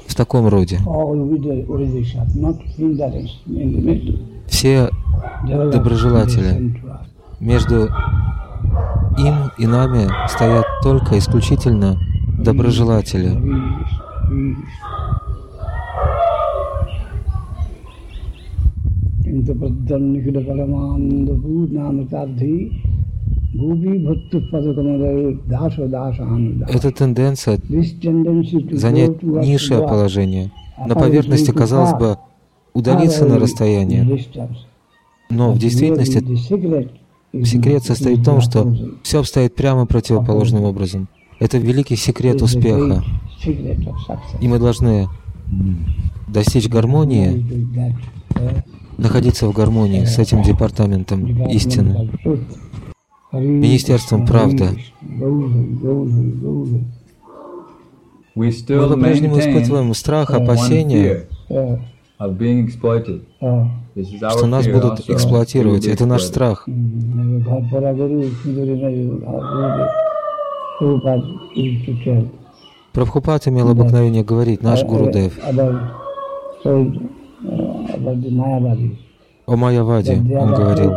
в 0.07 0.15
таком 0.15 0.47
роде. 0.49 0.79
Все 4.47 4.91
доброжелатели. 5.73 6.77
Между 7.41 7.89
им 9.19 9.51
и 9.59 9.67
нами 9.67 10.09
стоят 10.29 10.67
только 10.83 11.19
исключительно 11.19 11.99
доброжелатели. 12.39 13.31
Это 26.69 26.91
тенденция 26.93 27.59
занять 28.73 29.23
низшее 29.23 29.81
положение. 29.81 30.51
На 30.87 30.95
поверхности, 30.95 31.51
казалось 31.51 31.93
бы, 31.95 32.17
удалиться 32.73 33.27
на 33.27 33.39
расстояние. 33.39 34.07
Но 35.31 35.53
в 35.53 35.59
действительности 35.59 36.25
секрет 37.33 37.85
состоит 37.85 38.19
в 38.21 38.25
том, 38.25 38.41
что 38.41 38.75
все 39.03 39.21
обстоит 39.21 39.55
прямо 39.55 39.87
противоположным 39.87 40.65
образом. 40.65 41.09
Это 41.39 41.59
великий 41.59 41.97
секрет 41.97 42.43
успеха. 42.43 43.03
И 44.41 44.49
мы 44.49 44.59
должны 44.59 45.09
достичь 46.29 46.69
гармонии, 46.69 47.97
находиться 48.99 49.47
в 49.47 49.53
гармонии 49.53 50.05
с 50.05 50.19
этим 50.19 50.43
департаментом 50.43 51.49
истины, 51.49 52.11
Министерством 53.33 54.27
правды. 54.27 54.69
Мы 58.35 58.53
по-прежнему 58.53 59.39
испытываем 59.39 59.95
страх, 59.95 60.31
опасения, 60.31 61.27
что 64.31 64.47
нас 64.47 64.67
будут 64.67 65.09
эксплуатировать. 65.09 65.87
Это 65.87 66.05
наш 66.05 66.23
страх. 66.23 66.69
Прабхупад 72.93 73.49
имел 73.49 73.71
обыкновение 73.71 74.23
говорить, 74.25 74.63
наш 74.63 74.83
Гурудев, 74.85 75.39
о 79.47 79.57
Майяваде, 79.57 80.17
он 80.17 80.55
говорил, 80.55 80.93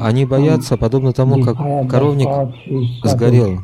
они 0.00 0.24
боятся, 0.24 0.76
подобно 0.76 1.12
тому, 1.12 1.42
как 1.42 1.56
коровник 1.88 2.28
сгорел. 3.04 3.60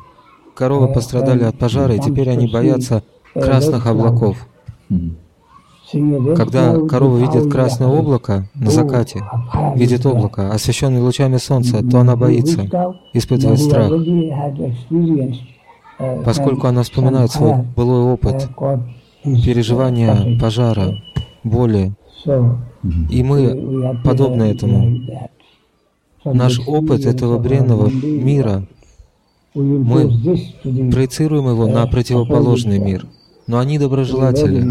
Коровы 0.54 0.92
пострадали 0.92 1.44
от 1.44 1.58
пожара, 1.58 1.94
и 1.94 1.98
теперь 1.98 2.30
они 2.30 2.46
боятся 2.46 3.02
красных 3.34 3.86
облаков. 3.86 4.46
Когда 6.36 6.76
корова 6.86 7.18
видит 7.18 7.52
красное 7.52 7.88
облако 7.88 8.48
на 8.54 8.70
закате, 8.70 9.22
видит 9.76 10.04
облако, 10.06 10.50
освещенное 10.50 11.02
лучами 11.02 11.36
солнца, 11.36 11.88
то 11.88 12.00
она 12.00 12.16
боится, 12.16 12.62
испытывает 13.12 13.60
страх, 13.60 13.92
поскольку 16.24 16.66
она 16.66 16.82
вспоминает 16.82 17.30
свой 17.30 17.62
былой 17.76 18.12
опыт, 18.12 18.48
переживания 19.22 20.38
пожара, 20.40 20.94
боли. 21.44 21.92
И 23.10 23.22
мы 23.22 24.00
подобны 24.02 24.44
этому. 24.44 25.00
Наш 26.24 26.58
опыт 26.66 27.04
этого 27.04 27.38
бренного 27.38 27.88
мира, 27.88 28.66
мы 29.54 30.08
проецируем 30.90 31.48
его 31.50 31.66
на 31.66 31.86
противоположный 31.86 32.78
мир– 32.78 33.06
но 33.46 33.58
они 33.58 33.78
доброжелатели. 33.78 34.64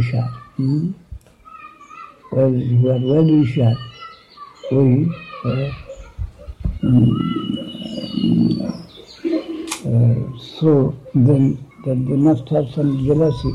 So 10.62 10.96
then, 11.14 11.58
then 11.86 12.06
they 12.06 12.16
must 12.16 12.48
have 12.50 12.70
some 12.74 13.06
jealousy. 13.06 13.54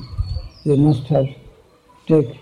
They 0.65 0.77
must 0.77 1.09
have 1.09 1.27
take 2.07 2.39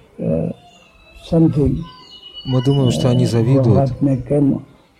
Мы 2.44 2.62
думаем, 2.64 2.90
что 2.90 3.10
они 3.10 3.26
завидуют. 3.26 3.92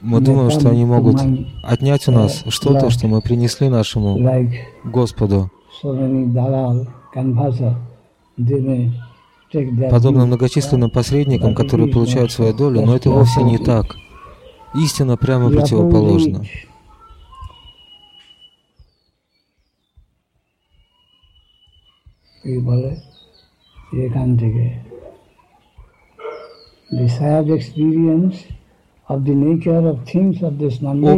Мы 0.01 0.21
думаем, 0.21 0.51
что 0.51 0.71
они 0.71 0.85
могут 0.85 1.21
отнять 1.63 2.09
у 2.09 2.13
нас 2.13 2.45
что-то, 2.49 2.91
что 2.91 3.07
мы 3.07 3.21
принесли 3.21 3.69
нашему 3.69 4.19
Господу 4.85 5.51
подобно 9.91 10.27
многочисленным 10.27 10.91
посредникам, 10.91 11.55
которые 11.55 11.93
получают 11.93 12.33
свою 12.33 12.53
долю, 12.55 12.83
но 12.85 12.95
это 12.97 13.11
вовсе 13.11 13.43
не 13.43 13.59
так. 13.59 13.97
Истина 14.75 15.17
прямо 15.17 15.51
противоположна. 15.51 16.45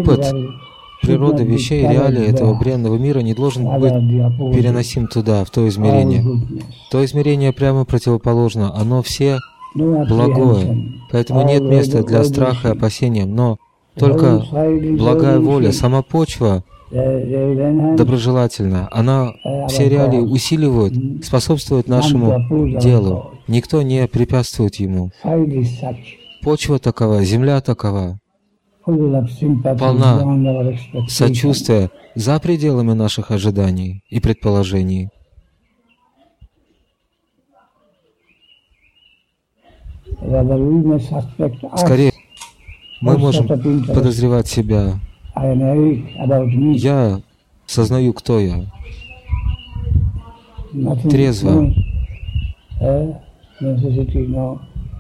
Опыт 0.01 0.33
природы 1.09 1.45
вещей 1.45 1.85
и 1.85 1.89
реалий 1.89 2.27
этого 2.27 2.55
бренного 2.59 2.97
мира 2.97 3.21
не 3.21 3.35
должен 3.35 3.65
быть 3.81 3.93
переносим 4.55 5.07
туда, 5.07 5.45
в 5.45 5.51
то 5.51 5.67
измерение. 5.69 6.25
То 6.91 7.05
измерение 7.05 7.53
прямо 7.53 7.85
противоположно, 7.85 8.75
оно 8.75 9.03
все 9.03 9.39
благое, 9.75 10.93
поэтому 11.11 11.47
нет 11.47 11.63
места 11.63 12.03
для 12.03 12.25
страха 12.25 12.69
и 12.69 12.73
опасения, 12.73 13.25
но 13.27 13.59
только 13.95 14.43
благая 14.99 15.39
воля, 15.41 15.73
сама 15.73 16.03
почва 16.03 16.63
доброжелательна, 16.91 18.89
она 18.91 19.33
все 19.69 19.89
реалии 19.89 20.21
усиливает, 20.21 21.25
способствует 21.25 21.89
нашему 21.89 22.79
делу, 22.79 23.33
никто 23.47 23.83
не 23.83 24.07
препятствует 24.07 24.77
ему. 24.77 25.11
Почва 26.43 26.79
такова, 26.79 27.23
земля 27.25 27.61
такова, 27.61 28.19
полна 29.79 31.07
сочувствия 31.09 31.91
за 32.15 32.39
пределами 32.41 32.93
наших 32.93 33.31
ожиданий 33.31 34.03
и 34.09 34.21
предположений. 34.21 35.11
Скорее, 41.77 42.13
мы 43.01 43.19
можем 43.19 43.47
подозревать 43.47 44.49
себя. 44.49 44.99
Я 46.75 47.21
сознаю, 47.67 48.13
кто 48.13 48.41
я. 48.41 48.65
Трезво. 51.09 51.73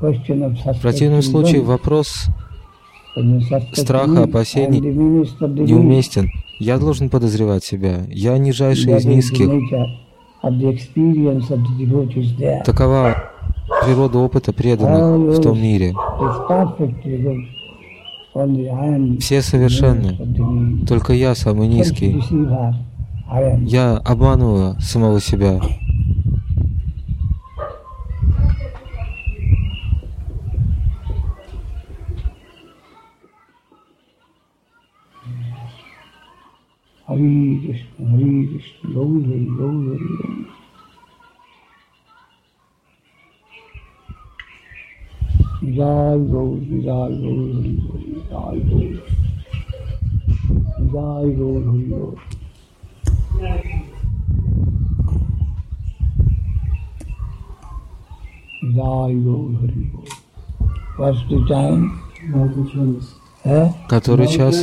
В 0.00 0.80
противном 0.80 1.22
случае 1.22 1.62
вопрос 1.62 2.28
страха, 3.72 4.24
опасений 4.24 4.80
неуместен. 4.80 6.30
Я 6.58 6.78
должен 6.78 7.08
подозревать 7.08 7.64
себя. 7.64 8.00
Я 8.08 8.36
нижайший 8.38 8.96
из 8.96 9.04
низких. 9.04 9.48
Такова 12.64 13.30
природа 13.84 14.18
опыта 14.18 14.52
преданных 14.52 15.38
в 15.38 15.42
том 15.42 15.60
мире. 15.60 15.94
Все 19.20 19.42
совершенны. 19.42 20.84
Только 20.86 21.12
я 21.12 21.34
самый 21.34 21.68
низкий. 21.68 22.20
Я 23.66 23.96
обманываю 23.98 24.80
самого 24.80 25.20
себя. 25.20 25.60
Hare 37.08 37.60
Krishna, 37.64 38.04
Hare 38.10 38.44
Krishna, 38.48 38.86
Gaur 38.92 39.16
Hari, 39.28 39.46
Gaur 39.56 39.76
Hari, 39.88 40.08
Gaur 40.18 40.48
Jai 45.76 46.18
Gaur, 46.32 46.52
Jai 46.84 47.08
Gaur 47.22 47.40
Hari, 47.54 47.72
Jai 48.28 48.58
Gaur, 48.68 48.92
Jai 50.92 51.26
Gaur 51.38 51.60
Hari, 51.64 51.84
Gaur. 51.88 52.14
Jai 58.76 59.12
Gaur 59.24 59.48
Hari, 59.60 59.82
Gaur. 59.92 60.08
What's 60.98 61.22
the 61.30 61.38
time? 61.48 61.82
Который 63.88 64.28
час? 64.28 64.56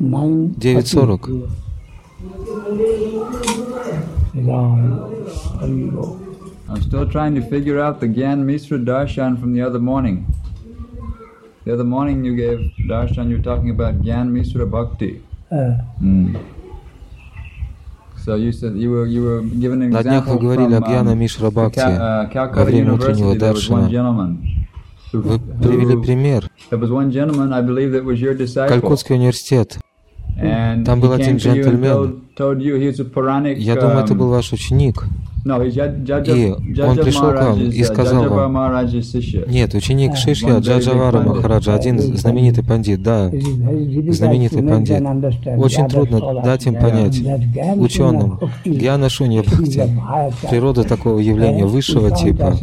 9.40. 0.00 1.50
I'm 6.68 6.82
still 6.82 7.08
trying 7.08 7.34
to 7.34 7.42
figure 7.42 7.80
out 7.80 8.00
the 8.00 8.06
Gyan 8.06 8.44
Misra 8.44 8.78
Darshan 8.84 9.38
from 9.40 9.52
the 9.54 9.62
other 9.62 9.78
morning. 9.80 10.26
The 11.64 11.72
other 11.74 11.84
morning 11.84 12.24
you 12.24 12.36
gave 12.36 12.72
Darshan, 12.88 13.28
you 13.28 13.36
were 13.38 13.42
talking 13.42 13.70
about 13.70 14.02
Gyan 14.02 14.30
Misra 14.30 14.70
Bhakti. 14.70 15.22
Uh. 15.50 15.78
Mm. 16.00 16.38
So 18.24 18.34
you 18.34 18.52
said 18.52 18.76
you 18.76 18.90
were, 18.90 19.06
you 19.06 19.24
were 19.24 19.42
given 19.42 19.82
an 19.82 19.90
На 19.90 20.02
днях 20.02 20.26
вы 20.26 20.38
говорили 20.38 20.74
о 20.74 20.80
Гьяна 20.80 21.14
Мишра 21.14 21.50
Бхакти 21.50 21.80
во 21.80 22.64
время 22.64 22.92
утреннего 22.92 23.34
даршана. 23.36 23.88
Вы 25.21 25.39
привели 25.39 26.01
пример. 26.01 26.49
Калькутский 28.69 29.15
университет. 29.15 29.77
Там 30.85 30.99
был 31.01 31.11
один 31.13 31.37
джентльмен. 31.37 32.21
Я 33.57 33.75
думаю, 33.75 33.99
это 34.03 34.13
был 34.15 34.29
ваш 34.29 34.51
ученик. 34.53 35.03
И 35.45 36.81
он 36.81 36.97
пришел 36.97 37.31
к 37.31 37.39
вам 37.39 37.61
и 37.61 37.83
сказал 37.83 38.27
вам, 38.29 38.57
нет, 39.47 39.75
ученик 39.75 40.15
Шишья 40.15 40.57
Джаджавара 40.57 41.21
Махараджа, 41.21 41.75
один 41.75 41.99
знаменитый 41.99 42.63
пандит, 42.63 43.03
да, 43.03 43.29
знаменитый 43.29 44.63
пандит. 44.63 44.99
Очень 45.57 45.87
трудно 45.87 46.41
дать 46.43 46.65
им 46.65 46.73
понять, 46.75 47.21
ученым, 47.75 48.39
Гьяна 48.65 49.07
Шунья 49.09 49.43
Бхакти, 49.43 49.83
природа 50.49 50.83
такого 50.83 51.19
явления 51.19 51.65
высшего 51.65 52.09
типа, 52.09 52.55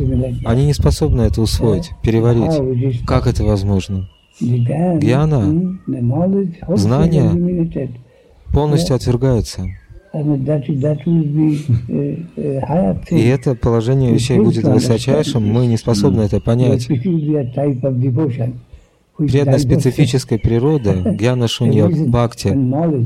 они 0.45 0.66
не 0.66 0.75
способны 0.75 1.23
это 1.23 1.40
усвоить, 1.40 1.92
переварить. 2.03 3.07
Как 3.07 3.29
это 3.29 3.45
возможно? 3.45 4.09
Гьяна, 4.40 5.79
знание 6.75 8.01
полностью 8.53 8.97
отвергается. 8.97 9.68
И 13.11 13.20
это 13.29 13.55
положение 13.55 14.12
вещей 14.12 14.38
будет 14.38 14.64
высочайшим, 14.64 15.46
мы 15.46 15.66
не 15.66 15.77
способны 15.77 16.22
это 16.22 16.40
понять. 16.40 16.87
Преданная 19.16 19.59
специфическая 19.59 20.38
природа, 20.38 20.94
гьяна 20.94 21.48
шунья 21.48 21.87
бхакти, 21.88 22.57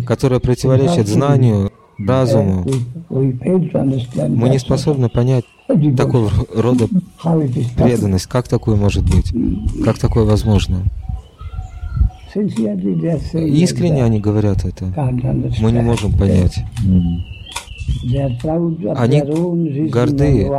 которая 0.04 0.40
противоречит 0.40 1.08
знанию, 1.08 1.70
разуму, 1.98 2.64
мы 3.08 4.48
не 4.48 4.58
способны 4.58 5.08
понять 5.08 5.44
такого 5.96 6.30
рода 6.54 6.86
преданность. 7.76 8.26
Как 8.26 8.48
такое 8.48 8.76
может 8.76 9.04
быть? 9.04 9.32
Как 9.84 9.98
такое 9.98 10.24
возможно? 10.24 10.82
Искренне 12.36 14.04
они 14.04 14.20
говорят 14.20 14.64
это. 14.64 14.86
Мы 15.60 15.72
не 15.72 15.80
можем 15.80 16.12
понять. 16.12 16.58
Они 18.96 19.22
горды 19.88 20.50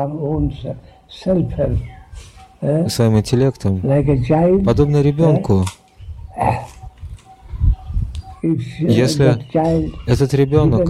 своим 2.90 3.18
интеллектом, 3.20 3.82
подобно 4.66 5.02
ребенку. 5.02 5.66
Если 8.44 9.36
этот 10.06 10.34
ребенок 10.34 10.90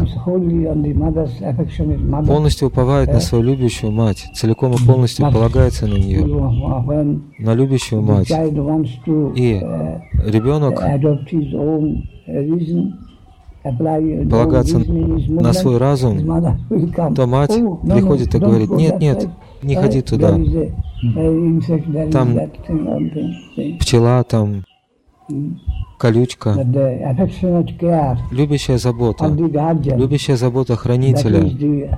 полностью 2.27 2.67
уповает 2.67 3.12
на 3.12 3.19
свою 3.19 3.43
любящую 3.43 3.91
мать, 3.91 4.25
целиком 4.36 4.73
и 4.73 4.86
полностью 4.86 5.31
полагается 5.31 5.88
на 5.88 5.95
нее, 5.95 6.25
на 7.39 7.53
любящую 7.53 8.01
мать, 8.01 8.29
и 8.29 9.53
ребенок 10.25 10.81
полагаться 14.29 14.79
на 14.79 15.53
свой 15.53 15.77
разум, 15.77 16.19
то 17.15 17.27
мать 17.27 17.53
приходит 17.83 18.36
и 18.36 18.39
говорит, 18.39 18.69
нет, 18.71 18.99
нет, 18.99 19.27
не 19.63 19.75
ходи 19.75 20.01
туда. 20.01 20.38
Там 22.12 22.38
пчела, 23.79 24.23
там 24.23 24.63
колючка, 25.97 26.53
любящая 28.31 28.77
забота, 28.77 29.27
любящая 29.27 30.37
забота 30.37 30.75
хранителя. 30.75 31.97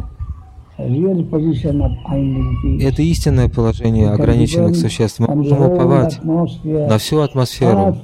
Это 2.81 3.01
истинное 3.01 3.49
положение 3.49 4.11
ограниченных 4.11 4.77
существ. 4.77 5.19
Мы 5.19 5.35
можем 5.35 5.61
уповать 5.61 6.23
на 6.23 6.97
всю 6.97 7.19
атмосферу. 7.19 7.97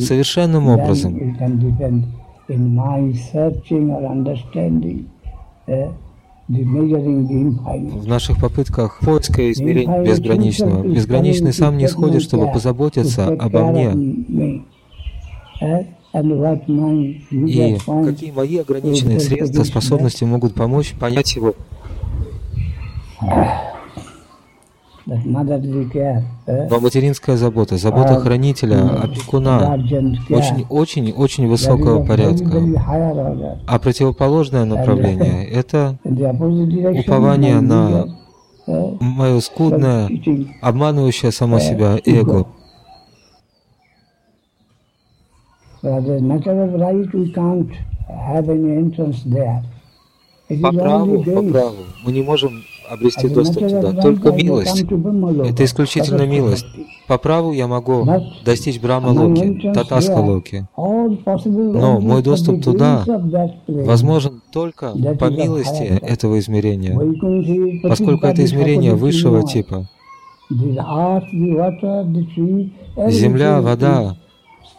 Совершенным 0.00 0.68
образом. 0.68 1.36
В 6.48 8.06
наших 8.06 8.40
попытках 8.40 8.98
поиска 9.00 9.50
измерения 9.52 10.02
безграничного, 10.02 10.82
безграничный 10.82 11.52
сам 11.52 11.78
не 11.78 11.86
исходит, 11.86 12.22
чтобы 12.22 12.52
позаботиться 12.52 13.26
обо 13.26 13.64
мне. 13.70 14.24
И 17.30 17.78
какие 18.04 18.30
мои 18.32 18.58
ограниченные 18.58 19.20
средства, 19.20 19.62
способности 19.64 20.24
могут 20.24 20.54
помочь 20.54 20.94
понять 20.98 21.36
его 21.36 21.54
но 25.24 26.80
материнская 26.80 27.36
забота, 27.36 27.76
забота 27.76 28.18
хранителя, 28.20 29.02
опекуна, 29.02 29.74
очень-очень-очень 30.30 31.48
высокого 31.48 32.04
порядка. 32.04 32.62
А 33.66 33.78
противоположное 33.78 34.64
направление– 34.64 35.46
это 35.50 35.98
упование 36.04 37.60
на 37.60 38.06
мое 38.66 39.40
скудное, 39.40 40.08
обманывающее 40.60 41.32
само 41.32 41.58
себя 41.58 41.98
эго. 42.04 42.46
По 50.62 50.70
праву, 50.70 51.22
по 51.22 51.42
праву, 51.42 51.76
мы 52.04 52.12
не 52.12 52.22
можем 52.22 52.62
обрести 52.88 53.28
доступ 53.28 53.68
туда. 53.68 53.92
Только 53.92 54.32
милость. 54.32 54.82
Это 54.82 55.64
исключительно 55.64 56.26
милость. 56.26 56.66
По 57.08 57.18
праву 57.18 57.52
я 57.52 57.66
могу 57.66 58.06
достичь 58.44 58.80
Брахма 58.80 59.08
Локи, 59.08 59.72
Татаска 59.74 60.18
Локи. 60.18 60.66
Но 60.76 62.00
мой 62.00 62.22
доступ 62.22 62.62
туда 62.62 63.04
возможен 63.66 64.40
только 64.52 64.92
по 65.18 65.30
милости 65.30 65.82
этого 65.82 66.38
измерения, 66.38 66.98
поскольку 67.82 68.26
это 68.26 68.44
измерение 68.44 68.94
высшего 68.94 69.46
типа. 69.46 69.88
Земля, 73.08 73.60
вода, 73.62 74.16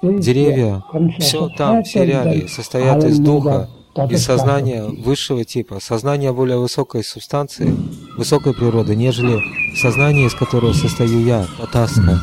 деревья, 0.02 0.84
все 1.20 1.50
там, 1.50 1.84
все 1.84 2.06
реалии 2.06 2.46
состоят 2.48 3.04
из 3.04 3.20
духа, 3.20 3.70
и 4.10 4.16
сознание 4.18 4.84
высшего 4.86 5.44
типа, 5.46 5.80
сознание 5.80 6.34
более 6.34 6.58
высокой 6.58 7.04
субстанции, 7.04 7.76
высокой 8.18 8.54
природы, 8.54 8.96
нежели 8.96 9.40
сознание, 9.76 10.28
из 10.28 10.34
которого 10.34 10.74
состою 10.74 11.24
я, 11.24 11.46
татаска. 11.60 12.20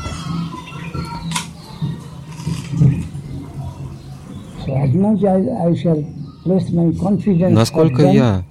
Насколько 7.51 8.03
я 8.03 8.45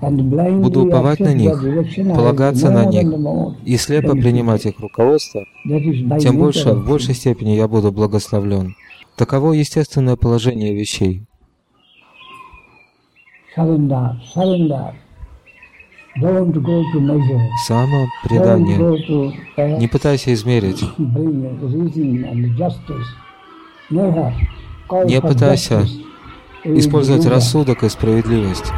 буду 0.00 0.86
уповать 0.86 1.20
на 1.20 1.34
них, 1.34 1.60
полагаться 2.14 2.70
на 2.70 2.84
них 2.86 3.08
и 3.64 3.76
слепо 3.76 4.12
принимать 4.12 4.66
их 4.66 4.78
руководство, 4.78 5.44
тем 6.20 6.38
больше, 6.38 6.72
в 6.72 6.86
большей 6.86 7.14
степени 7.14 7.52
я 7.52 7.66
буду 7.66 7.90
благословлен. 7.90 8.76
Таково 9.16 9.52
естественное 9.54 10.16
положение 10.16 10.74
вещей. 10.74 11.26
Surrender, 13.56 14.16
surrender. 14.34 14.92
Самопредание. 17.66 18.78
Не 19.78 19.88
пытайся 19.88 20.32
измерить. 20.32 20.82
Не 24.98 25.20
пытайся 25.20 25.86
использовать 26.64 27.26
рассудок 27.26 27.82
и 27.82 27.88
справедливость. 27.88 28.72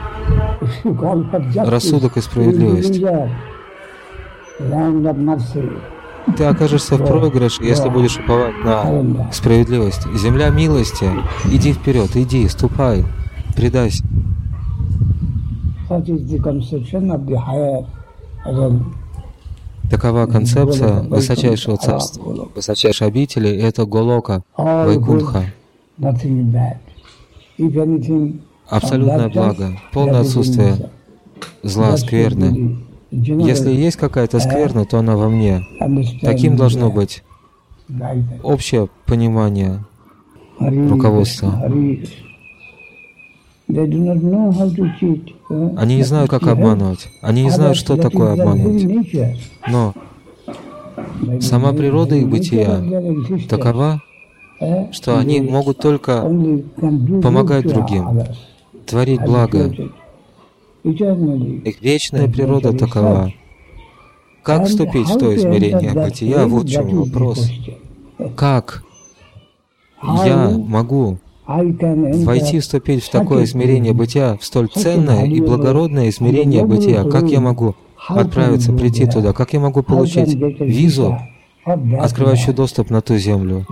Рассудок 1.56 2.16
и 2.16 2.20
справедливость. 2.20 3.00
Ты 6.36 6.44
окажешься 6.44 6.96
в 6.96 7.06
проигрыше, 7.06 7.62
если 7.62 7.88
будешь 7.88 8.18
уповать 8.18 8.64
на 8.64 9.30
справедливость. 9.32 10.06
Земля 10.14 10.50
милости. 10.50 11.08
Иди 11.44 11.72
вперед, 11.72 12.16
иди, 12.16 12.48
ступай, 12.48 13.04
предайся. 13.56 14.04
Такова 19.90 20.26
концепция 20.26 21.02
высочайшего 21.02 21.76
царства, 21.78 22.48
высочайшей 22.54 23.06
обители, 23.06 23.48
это 23.50 23.86
Голока, 23.86 24.42
Вайкунха. 24.56 25.44
Абсолютное 28.68 29.28
благо, 29.30 29.78
полное 29.92 30.20
отсутствие 30.20 30.90
зла, 31.62 31.96
скверны. 31.96 32.78
Если 33.10 33.70
есть 33.70 33.96
какая-то 33.96 34.38
скверна, 34.40 34.84
то 34.84 34.98
она 34.98 35.16
во 35.16 35.30
мне. 35.30 35.62
Таким 36.20 36.56
должно 36.56 36.90
быть 36.90 37.24
общее 38.42 38.88
понимание 39.06 39.84
руководства. 40.58 41.72
Они 43.68 43.96
не 45.96 46.02
знают, 46.02 46.30
как 46.30 46.46
обманывать. 46.46 47.08
Они 47.20 47.44
не 47.44 47.50
знают, 47.50 47.76
что 47.76 47.96
такое 47.96 48.32
обманывать. 48.32 48.86
Но 49.68 49.92
сама 51.40 51.72
природа 51.72 52.14
их 52.14 52.28
бытия 52.28 52.82
такова, 53.48 54.02
что 54.90 55.18
они 55.18 55.42
могут 55.42 55.78
только 55.78 56.22
помогать 57.22 57.66
другим, 57.66 58.22
творить 58.86 59.20
благо. 59.20 59.70
Их 60.82 61.82
вечная 61.82 62.26
природа 62.28 62.72
такова. 62.72 63.32
Как 64.42 64.66
вступить 64.66 65.08
в 65.08 65.18
то 65.18 65.36
измерение 65.36 65.92
бытия? 65.92 66.46
Вот 66.46 66.64
в 66.64 66.70
чем 66.70 67.02
вопрос. 67.02 67.50
Как 68.34 68.82
я 70.02 70.48
могу 70.48 71.18
войти, 71.48 72.60
вступить 72.60 73.02
в 73.02 73.10
такое 73.10 73.44
измерение 73.44 73.94
бытия, 73.94 74.36
в 74.36 74.44
столь 74.44 74.68
ценное 74.68 75.24
и 75.24 75.40
благородное 75.40 76.10
измерение 76.10 76.64
бытия, 76.64 77.04
как 77.04 77.24
я 77.24 77.40
могу 77.40 77.74
отправиться, 78.08 78.72
прийти 78.72 79.06
туда, 79.06 79.32
как 79.32 79.54
я 79.54 79.60
могу 79.60 79.82
получить 79.82 80.34
визу, 80.60 81.18
открывающую 81.64 82.54
доступ 82.54 82.90
на 82.90 83.00
ту 83.00 83.16
землю? 83.16 83.66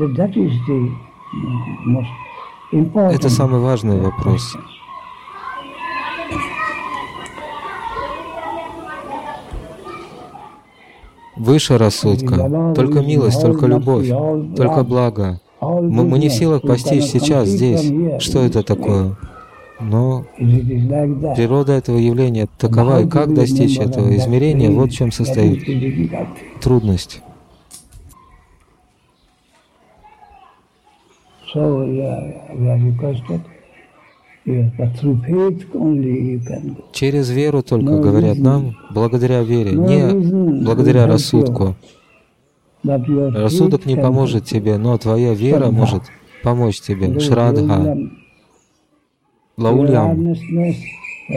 Это 2.94 3.28
самый 3.28 3.60
важный 3.60 4.00
вопрос. 4.00 4.56
Выше 11.36 11.76
рассудка, 11.76 12.72
только 12.74 13.00
милость, 13.00 13.42
только 13.42 13.66
любовь, 13.66 14.08
только 14.56 14.82
благо. 14.82 15.40
Мы, 15.60 16.04
мы 16.04 16.18
не 16.18 16.28
в 16.28 16.32
силах 16.32 16.62
постичь 16.62 17.04
сейчас, 17.04 17.48
здесь, 17.48 17.92
что 18.22 18.40
это 18.40 18.62
такое. 18.62 19.16
Но 19.80 20.24
природа 20.38 21.72
этого 21.72 21.98
явления 21.98 22.46
такова, 22.58 23.02
и 23.02 23.08
как 23.08 23.34
достичь 23.34 23.78
этого 23.78 24.14
измерения, 24.16 24.70
вот 24.70 24.90
в 24.90 24.94
чем 24.94 25.12
состоит 25.12 25.64
трудность. 26.60 27.22
Через 36.92 37.30
веру 37.30 37.62
только, 37.62 37.98
говорят 37.98 38.38
нам, 38.38 38.76
благодаря 38.90 39.42
вере, 39.42 39.72
не 39.72 40.62
благодаря 40.64 41.06
рассудку. 41.06 41.74
Рассудок 43.34 43.86
не 43.86 43.96
поможет 43.96 44.44
тебе, 44.44 44.78
но 44.78 44.96
твоя 44.98 45.34
вера 45.34 45.70
может 45.70 46.02
помочь 46.42 46.80
тебе. 46.80 47.18
Шрадха. 47.20 47.98
Лаулям. 49.56 50.34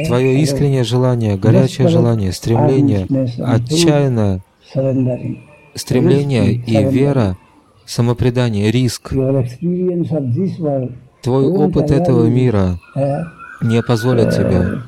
Твое 0.06 0.40
искреннее 0.42 0.84
желание, 0.84 1.36
горячее 1.38 1.88
желание, 1.88 2.32
стремление, 2.32 3.08
отчаянное 3.40 4.42
стремление 5.74 6.54
и 6.54 6.84
вера, 6.84 7.38
самопредание, 7.86 8.72
риск. 8.72 9.10
Твой 11.22 11.46
опыт 11.46 11.92
этого 11.92 12.28
мира 12.28 12.80
не 13.62 13.82
позволит 13.82 14.32
тебе 14.32 14.82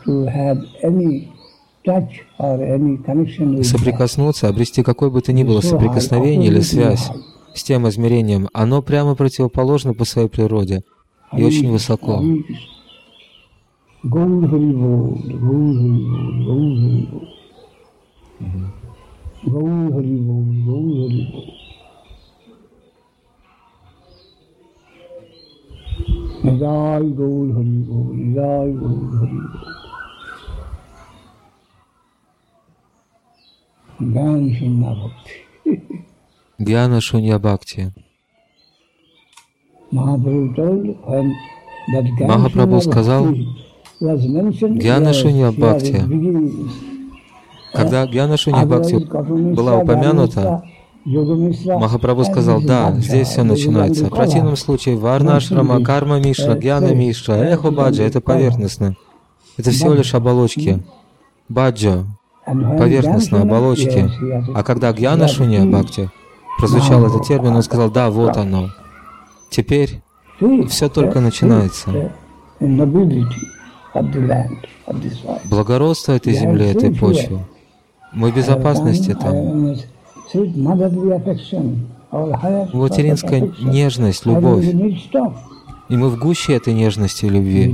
соприкоснуться, 3.63 4.47
обрести 4.47 4.83
какое 4.83 5.09
бы 5.09 5.21
то 5.21 5.33
ни 5.33 5.43
было 5.43 5.61
соприкосновение 5.61 6.49
или 6.49 6.61
связь 6.61 7.09
с 7.53 7.63
тем 7.63 7.87
измерением, 7.89 8.49
оно 8.53 8.81
прямо 8.81 9.15
противоположно 9.15 9.93
по 9.93 10.05
своей 10.05 10.29
природе 10.29 10.83
и 11.35 11.43
очень 11.43 11.71
высоко. 11.71 12.21
Jai 26.53 27.01
Gaur 27.13 27.51
Hari 27.53 27.83
Bol, 27.87 28.13
Jai 28.33 28.71
Gaur 28.73 29.01
Hari 29.19 29.37
Bol. 29.37 29.80
Гьяна 36.57 37.01
Шунья 37.01 37.37
Бхакти. 37.37 37.93
Махапрабху 42.21 42.81
сказал, 42.81 43.27
Гьяна 43.99 45.13
Шунья 45.13 45.51
Бхакти. 45.51 46.01
Когда 47.73 48.07
Гьяна 48.07 48.37
Шунья 48.37 48.65
Бхакти 48.65 48.95
была 49.53 49.77
упомянута, 49.77 50.63
Махапрабху 51.05 52.23
сказал, 52.23 52.61
да, 52.61 52.91
здесь 52.97 53.27
все 53.27 53.43
начинается. 53.43 54.05
В 54.05 54.09
противном 54.09 54.55
случае 54.55 54.97
Варна 54.97 55.35
Ашрама, 55.37 55.83
Карма 55.83 56.19
Мишра, 56.19 56.55
Гьяна 56.55 56.95
Мишра, 56.95 57.33
Эхо 57.33 57.69
Баджа— 57.69 58.03
это 58.05 58.19
поверхностно. 58.19 58.95
Это 59.57 59.69
всего 59.69 59.93
лишь 59.93 60.15
оболочки. 60.15 60.81
Баджа— 61.49 62.05
поверхностные 62.77 63.43
оболочки. 63.43 64.09
А 64.53 64.63
когда 64.63 64.91
Гьяна 64.93 65.27
Шунья 65.27 65.65
Бхакти 65.65 66.09
прозвучал 66.57 67.05
этот 67.05 67.25
термин, 67.27 67.55
он 67.55 67.63
сказал, 67.63 67.89
да, 67.89 68.09
вот 68.09 68.37
оно. 68.37 68.69
Теперь 69.49 70.01
все 70.69 70.89
только 70.89 71.19
начинается. 71.19 72.11
Благородство 75.49 76.13
этой 76.13 76.33
земли, 76.33 76.67
этой 76.67 76.93
почвы. 76.93 77.39
Мы 78.13 78.31
в 78.31 78.35
безопасности 78.35 79.15
там. 79.19 79.75
Материнская 82.73 83.51
нежность, 83.61 84.25
любовь. 84.25 84.65
И 85.89 85.97
мы 85.97 86.09
в 86.09 86.19
гуще 86.19 86.55
этой 86.55 86.73
нежности 86.73 87.25
и 87.25 87.29
любви. 87.29 87.73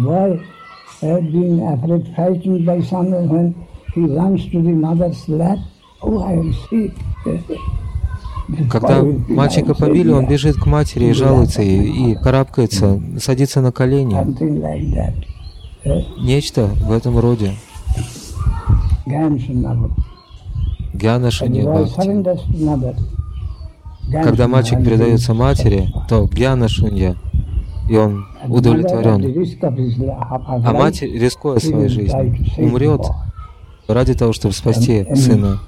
Когда 8.71 9.03
мальчика 9.27 9.73
побили, 9.73 10.11
он 10.11 10.25
бежит 10.27 10.55
к 10.55 10.65
матери 10.65 11.05
и 11.05 11.13
жалуется 11.13 11.61
ей, 11.61 12.11
и 12.11 12.15
карабкается, 12.15 13.01
садится 13.19 13.61
на 13.61 13.71
колени. 13.71 14.15
Нечто 16.19 16.67
в 16.67 16.91
этом 16.91 17.19
роде. 17.19 17.53
Бхакти. 21.85 22.25
Когда 24.23 24.47
мальчик 24.47 24.83
передается 24.83 25.33
матери, 25.33 25.89
то 26.07 26.27
Гьяна 26.27 26.69
Шунья, 26.69 27.15
и 27.89 27.97
он 27.97 28.25
удовлетворен. 28.47 29.21
А 30.65 30.73
мать, 30.73 31.01
рискуя 31.01 31.59
своей 31.59 31.89
жизнью, 31.89 32.37
умрет 32.57 33.05
ради 33.87 34.13
того, 34.13 34.33
чтобы 34.33 34.53
спасти 34.53 35.05
сына, 35.15 35.59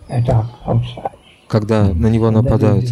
когда 1.48 1.94
на 1.94 2.08
него 2.08 2.32
нападают. 2.32 2.86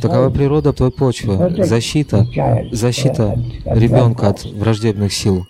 Такова 0.00 0.30
природа 0.30 0.72
той 0.72 0.90
почвы, 0.90 1.64
защита, 1.64 2.26
защита 2.72 3.38
ребенка 3.64 4.28
от 4.30 4.44
враждебных 4.44 5.12
сил. 5.12 5.46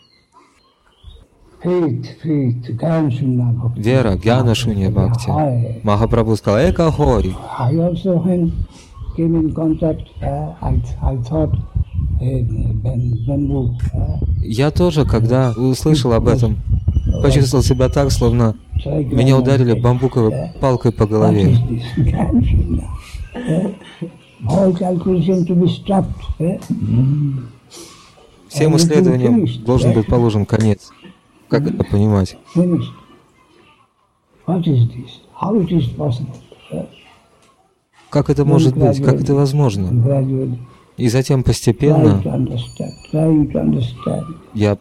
Вера, 3.77 4.17
Гьяна 4.17 4.55
Шунья 4.55 4.91
Бхакти. 4.91 5.81
Махапрабху 5.83 6.37
сказал, 6.37 6.61
Эка 6.61 6.93
Хори. 6.93 7.35
Я 14.43 14.71
тоже, 14.71 15.05
когда 15.05 15.53
услышал 15.57 16.13
об 16.13 16.29
этом, 16.29 16.59
почувствовал 17.23 17.65
себя 17.65 17.89
так, 17.89 18.13
словно 18.13 18.55
меня 18.85 19.39
ударили 19.39 19.79
бамбуковой 19.79 20.51
палкой 20.61 20.93
по 20.93 21.07
голове. 21.07 21.57
Всем 28.49 28.77
исследованиям 28.77 29.47
должен 29.65 29.93
быть 29.93 30.07
положен 30.07 30.47
конец. 30.47 30.91
Как 31.49 31.67
это 31.67 31.85
понимать? 31.85 32.37
Как 38.11 38.31
это 38.31 38.45
может 38.45 38.77
быть? 38.77 39.03
Как 39.03 39.21
это 39.21 39.35
возможно? 39.35 40.57
И 40.97 41.09
затем 41.09 41.43
постепенно 41.43 42.23
я 44.55 44.79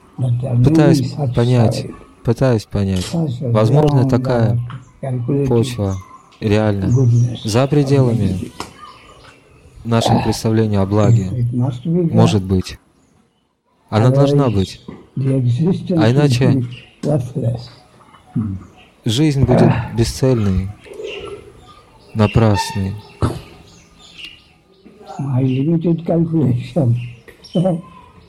пытаюсь 0.63 1.13
понять, 1.35 1.87
пытаюсь 2.25 2.65
понять, 2.65 3.07
возможно 3.41 4.09
такая 4.09 4.59
почва 5.47 5.95
реально 6.39 6.89
за 7.43 7.67
пределами 7.67 8.51
нашего 9.85 10.21
представления 10.23 10.79
о 10.79 10.85
благе. 10.85 11.47
Может 11.53 12.43
быть. 12.43 12.79
Она 13.89 14.09
должна 14.09 14.49
быть. 14.49 14.81
А 15.15 16.11
иначе 16.11 16.63
жизнь 19.05 19.43
будет 19.43 19.71
бесцельной, 19.95 20.69
напрасной. 22.15 22.95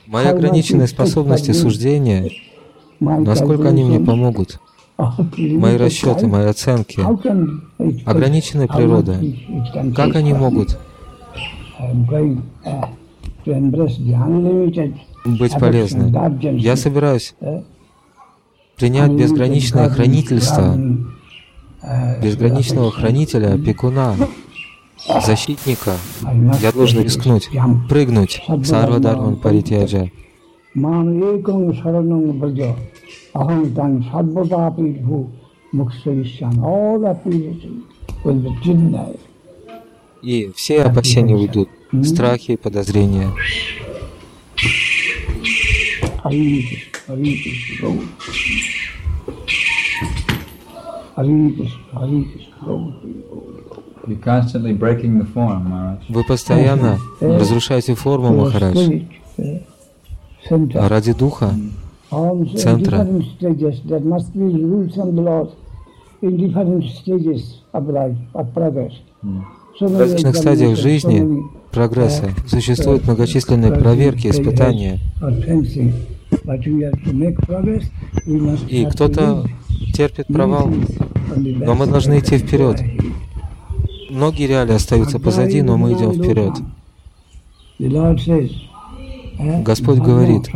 Мои 0.05 0.27
ограниченные 0.27 0.87
способности 0.87 1.51
суждения, 1.51 2.31
насколько 2.99 3.69
они 3.69 3.83
мне 3.83 3.99
помогут? 3.99 4.59
Мои 4.97 5.77
расчеты, 5.77 6.27
мои 6.27 6.45
оценки, 6.45 6.99
ограниченная 8.05 8.67
природа, 8.67 9.19
как 9.95 10.15
они 10.15 10.33
могут? 10.33 10.79
Быть 15.25 15.53
полезны? 15.59 16.57
Я 16.57 16.75
собираюсь 16.75 17.35
принять 18.75 19.11
безграничное 19.11 19.89
хранительство, 19.89 20.75
безграничного 22.21 22.91
хранителя, 22.91 23.53
опекуна, 23.53 24.15
защитника. 25.25 25.93
Я 26.61 26.71
должен 26.71 27.03
рискнуть, 27.03 27.49
прыгнуть. 27.87 28.41
Сарва 28.63 28.99
Дарман 28.99 29.37
Паритяджа. 38.23 39.13
И 40.21 40.51
все 40.55 40.83
опасения 40.83 41.35
уйдут, 41.35 41.69
страхи 42.03 42.51
и 42.51 42.57
подозрения. 42.57 43.31
Вы 56.09 56.23
постоянно 56.23 56.99
разрушаете 57.19 57.95
форму, 57.95 58.35
Махарадж. 58.35 59.01
А 60.49 60.89
ради 60.89 61.13
духа, 61.13 61.53
центра, 62.57 63.07
в 69.79 69.99
различных 69.99 70.35
стадиях 70.35 70.77
жизни, 70.77 71.43
прогресса, 71.71 72.29
существуют 72.47 73.05
многочисленные 73.05 73.73
проверки, 73.73 74.27
испытания. 74.27 74.99
И 78.69 78.85
кто-то 78.85 79.45
терпит 79.93 80.27
провал, 80.27 80.69
но 81.35 81.75
мы 81.75 81.85
должны 81.87 82.19
идти 82.19 82.37
вперед. 82.37 82.81
Многие 84.09 84.47
реалии 84.47 84.75
остаются 84.75 85.19
позади, 85.19 85.61
но 85.61 85.77
мы 85.77 85.93
идем 85.93 86.13
вперед. 86.13 86.53
Господь 89.39 89.99
говорит, 89.99 90.49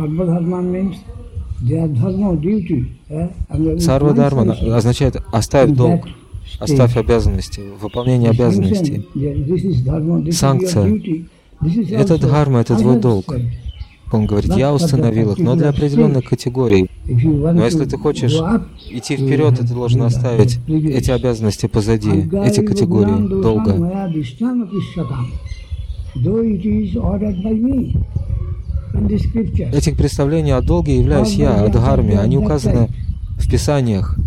Сарва 3.80 4.12
Дарма 4.12 4.52
означает 4.76 5.16
оставь 5.32 5.70
долг, 5.70 6.08
оставь 6.58 6.96
обязанности, 6.96 7.60
выполнение 7.80 8.30
обязанностей. 8.30 9.06
Санкция. 10.32 11.00
Это 11.90 12.18
дхарма, 12.18 12.60
это 12.60 12.76
твой 12.76 12.98
долг. 12.98 13.34
Он 14.12 14.26
говорит, 14.26 14.54
я 14.56 14.74
установил 14.74 15.32
их, 15.32 15.38
но 15.38 15.54
для 15.54 15.70
определенных 15.70 16.28
категорий. 16.28 16.90
Но 17.06 17.64
если 17.64 17.86
ты 17.86 17.96
хочешь 17.96 18.34
идти 18.90 19.16
вперед, 19.16 19.58
ты 19.58 19.64
должен 19.64 20.02
оставить 20.02 20.58
эти 20.68 21.10
обязанности 21.10 21.66
позади, 21.66 22.28
эти 22.44 22.60
категории 22.60 23.42
долго. 23.42 23.72
Этих 29.72 29.96
представлений 29.96 30.52
о 30.52 30.60
долге 30.60 30.98
являюсь 30.98 31.34
я, 31.34 31.64
Адхарме, 31.64 32.18
они 32.18 32.36
указаны 32.36 32.88
в 33.38 33.50
Писаниях. 33.50 34.18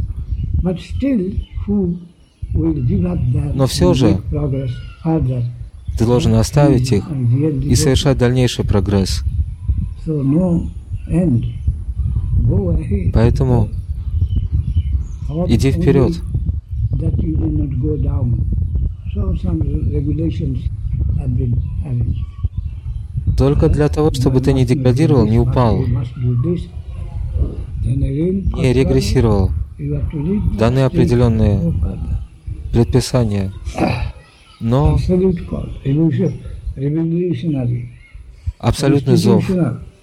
Но 3.53 3.67
все 3.67 3.93
же 3.93 4.17
ты 5.97 6.05
должен 6.05 6.33
оставить 6.35 6.91
их 6.91 7.09
и 7.63 7.75
совершать 7.75 8.17
дальнейший 8.17 8.65
прогресс. 8.65 9.23
Поэтому 13.13 13.69
иди 15.47 15.71
вперед. 15.71 16.13
Только 23.37 23.67
для 23.69 23.89
того, 23.89 24.11
чтобы 24.13 24.39
ты 24.39 24.53
не 24.53 24.65
деградировал, 24.65 25.25
не 25.25 25.39
упал, 25.39 25.85
не 27.83 28.73
регрессировал. 28.73 29.51
Даны 30.57 30.79
определенные 30.85 31.73
предписания. 32.71 33.51
Но 34.61 34.97
абсолютный 38.59 39.17
зов, 39.17 39.49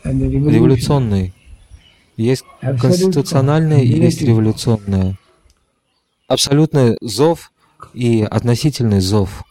революционный. 0.05 1.33
Есть 2.19 2.45
конституционное 2.61 3.81
и 3.81 3.87
есть 3.87 4.21
революционное. 4.23 5.17
Абсолютный 6.29 6.99
зов 7.01 7.51
и 7.95 8.23
относительный 8.31 9.01
зов. 9.01 9.43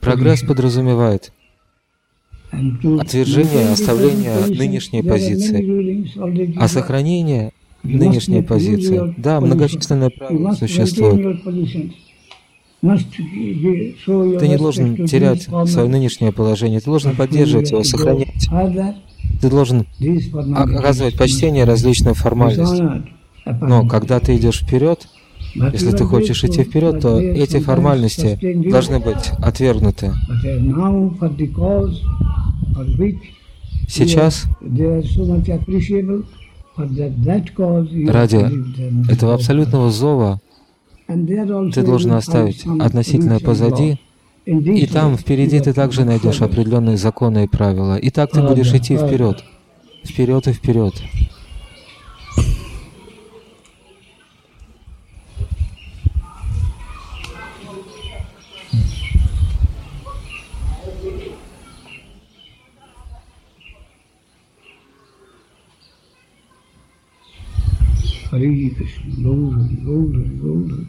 Прогресс 0.00 0.42
подразумевает 0.42 1.32
отвержение, 2.52 3.70
оставление 3.72 4.46
нынешней 4.46 5.02
позиции, 5.02 6.58
а 6.58 6.68
сохранение 6.68 7.52
нынешней 7.82 8.42
позиции. 8.42 9.14
Да, 9.16 9.40
многочисленные 9.40 10.10
правила 10.10 10.52
существуют. 10.52 11.42
Ты 12.82 14.48
не 14.48 14.56
должен 14.56 15.06
терять 15.06 15.42
свое 15.42 15.88
нынешнее 15.88 16.32
положение, 16.32 16.80
ты 16.80 16.86
должен 16.86 17.14
поддерживать 17.14 17.70
его, 17.70 17.84
сохранять. 17.84 18.48
Ты 19.40 19.48
должен 19.50 19.86
оказывать 20.54 21.16
почтение 21.16 21.64
различным 21.64 22.14
формальностям. 22.14 23.06
Но 23.44 23.86
когда 23.86 24.20
ты 24.20 24.36
идешь 24.36 24.60
вперед, 24.60 25.06
если 25.54 25.90
ты 25.92 26.04
хочешь 26.04 26.44
идти 26.44 26.62
вперед, 26.62 27.00
то 27.00 27.20
эти 27.20 27.58
формальности 27.58 28.38
должны 28.70 29.00
быть 29.00 29.30
отвергнуты. 29.38 30.12
Сейчас 33.88 34.44
ради 38.08 39.10
этого 39.12 39.34
абсолютного 39.34 39.90
зова 39.90 40.40
ты 41.06 41.82
должен 41.82 42.12
оставить 42.12 42.64
относительное 42.66 43.40
позади, 43.40 43.98
и 44.46 44.86
там 44.86 45.16
впереди 45.16 45.60
ты 45.60 45.72
также 45.72 46.04
найдешь 46.04 46.40
определенные 46.40 46.96
законы 46.96 47.44
и 47.44 47.48
правила. 47.48 47.96
И 47.96 48.10
так 48.10 48.30
ты 48.30 48.42
будешь 48.42 48.72
идти 48.72 48.96
вперед, 48.96 49.44
вперед 50.04 50.46
и 50.48 50.52
вперед. 50.52 50.94
Hare 68.80 68.88
Krishna, 68.88 69.22
Gaur, 69.22 69.54
Gaur, 69.84 70.08
Gaur. 70.42 70.86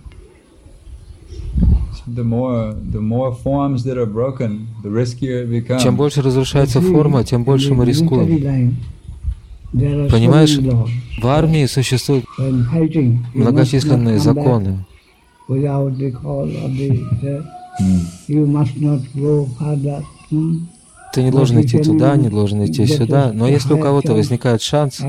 The 2.08 2.24
more, 2.24 2.74
the 2.74 3.00
more 3.00 3.36
forms 3.36 3.84
that 3.84 3.98
are 3.98 4.06
broken, 4.06 4.68
the 4.84 4.89
riskier 4.89 5.44
it 5.44 5.50
becomes. 5.50 5.84
Чем 5.84 5.96
больше 5.96 6.22
разрушается 6.22 6.82
форма, 6.82 7.24
тем 7.24 7.44
больше 7.44 7.74
мы 7.74 7.86
рискуем. 7.86 8.76
Понимаешь, 9.72 10.58
в 11.22 11.28
армии 11.28 11.66
существуют 11.66 12.26
многочисленные 13.34 14.20
законы. 14.20 14.86
Ты 21.14 21.24
не 21.24 21.32
должен 21.32 21.62
идти 21.62 21.78
туда, 21.80 22.16
не 22.16 22.30
должен 22.30 22.66
идти 22.66 22.86
сюда, 22.86 23.32
но 23.34 23.47
если 23.47 23.74
у 23.74 23.78
кого-то 23.78 24.14
возникает 24.14 24.62
шанс, 24.62 24.99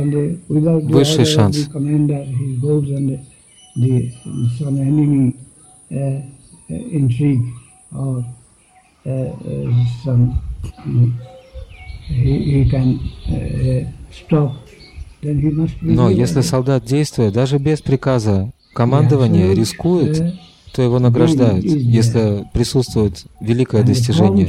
высший 0.48 1.24
шанс, 1.24 1.68
но 15.80 16.10
если 16.10 16.40
солдат, 16.40 16.84
действуя 16.84 17.30
даже 17.30 17.58
без 17.58 17.80
приказа 17.80 18.50
командования, 18.74 19.54
рискует, 19.54 20.34
то 20.74 20.82
его 20.82 20.98
награждают, 20.98 21.64
если 21.64 22.44
присутствует 22.52 23.26
великое 23.40 23.82
достижение, 23.82 24.48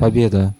победа. 0.00 0.54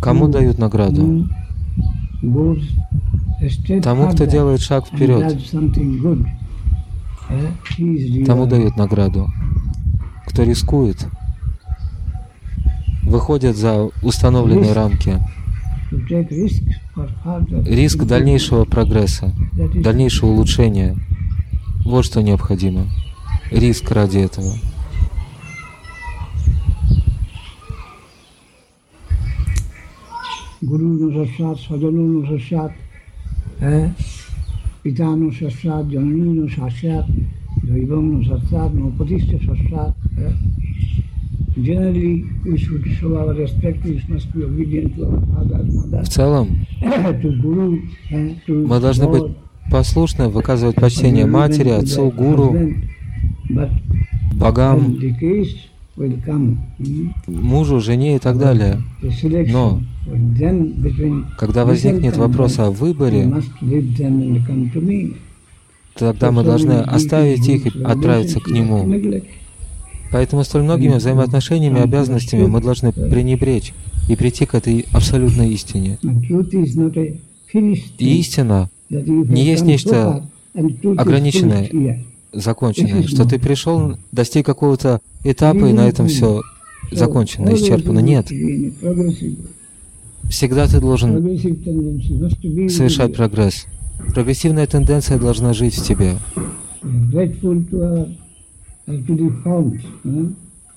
Кому 0.00 0.28
дают 0.28 0.58
награду? 0.58 1.28
Тому, 3.82 4.08
кто 4.10 4.24
делает 4.24 4.60
шаг 4.60 4.86
вперед. 4.86 5.36
Тому 8.26 8.46
дают 8.46 8.76
награду. 8.76 9.28
Кто 10.26 10.42
рискует, 10.42 11.06
выходит 13.02 13.56
за 13.56 13.90
установленные 14.02 14.72
рамки. 14.72 15.18
Риск 17.65 18.03
дальнейшего 18.05 18.63
прогресса, 18.65 19.33
дальнейшего 19.75 20.29
улучшения. 20.29 20.95
Вот 21.85 22.05
что 22.05 22.21
необходимо. 22.21 22.85
Риск 23.51 23.91
ради 23.91 24.19
этого. 24.19 24.53
गुरु 30.63 30.87
नु 30.87 31.07
सत्सात 31.11 31.57
सजनु 31.57 32.01
नु 32.07 32.19
सत्सात 32.25 32.71
है 33.61 33.79
generally 41.56 42.24
we 42.44 42.58
should 42.58 42.84
show 42.98 43.16
our 43.16 43.32
respect 43.34 43.84
which 43.84 44.06
must 44.08 44.32
be 44.32 44.44
obedient 44.44 44.94
to 44.96 45.04
our 45.06 45.20
father, 45.32 45.64
mother, 45.64 46.02
в 46.02 46.08
целом, 46.08 46.66
to 47.22 47.40
guru, 47.40 47.78
to 48.46 48.66
мы 48.66 48.80
должны 48.80 49.08
быть 49.08 49.32
послушны, 49.70 50.28
выказывать 50.28 50.76
почтение 50.76 51.26
матери, 51.26 51.70
отцу, 51.70 52.10
гуру, 52.10 52.54
богам, 54.32 54.98
мужу, 57.26 57.80
жене 57.80 58.16
и 58.16 58.18
так 58.18 58.38
далее. 58.38 58.82
Но 59.48 59.80
когда 61.38 61.64
возникнет 61.64 62.16
вопрос 62.16 62.58
о 62.58 62.70
выборе, 62.70 63.32
тогда 65.94 66.30
мы 66.30 66.44
должны 66.44 66.80
оставить 66.80 67.48
их 67.48 67.66
и 67.66 67.82
отправиться 67.82 68.40
к 68.40 68.48
нему. 68.48 68.86
Поэтому 70.12 70.44
столь 70.44 70.62
многими 70.62 70.94
взаимоотношениями 70.94 71.78
и 71.78 71.82
обязанностями 71.82 72.46
мы 72.46 72.60
должны 72.60 72.92
пренебречь 72.92 73.72
и 74.08 74.16
прийти 74.16 74.46
к 74.46 74.54
этой 74.54 74.86
абсолютной 74.92 75.50
истине. 75.50 75.98
И 77.98 78.18
истина 78.18 78.70
не 78.88 79.44
есть 79.44 79.64
нечто 79.64 80.24
ограниченное, 80.54 82.04
законченное, 82.32 83.02
что 83.04 83.24
ты 83.24 83.38
пришел, 83.38 83.96
достиг 84.12 84.46
какого-то 84.46 85.00
этапа, 85.24 85.66
и 85.66 85.72
на 85.72 85.88
этом 85.88 86.08
все 86.08 86.42
закончено, 86.92 87.54
исчерпано. 87.54 87.98
Нет. 87.98 88.30
Всегда 90.28 90.66
ты 90.66 90.80
должен 90.80 91.22
совершать 92.68 93.14
прогресс. 93.14 93.66
Прогрессивная 94.12 94.66
тенденция 94.66 95.18
должна 95.18 95.52
жить 95.52 95.74
в 95.74 95.84
тебе. 95.84 96.16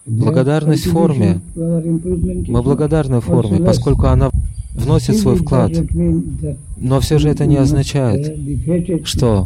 Благодарность 0.06 0.86
форме. 0.86 1.42
Мы 1.56 2.62
благодарны 2.64 3.22
форме, 3.22 3.60
поскольку 3.60 4.08
она 4.08 4.32
вносит 4.74 5.18
свой 5.18 5.36
вклад. 5.36 5.72
Но 6.78 7.00
все 7.00 7.20
же 7.20 7.30
это 7.30 7.46
не 7.46 7.58
означает, 7.58 8.36
что 9.06 9.46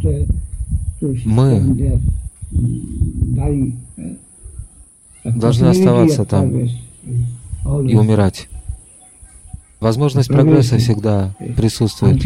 мы 1.24 2.00
должны 5.24 5.66
оставаться 5.66 6.24
там 6.24 6.50
и 6.54 7.94
умирать. 7.94 8.48
Возможность 9.80 10.28
прогресса 10.28 10.78
всегда 10.78 11.34
присутствует. 11.56 12.24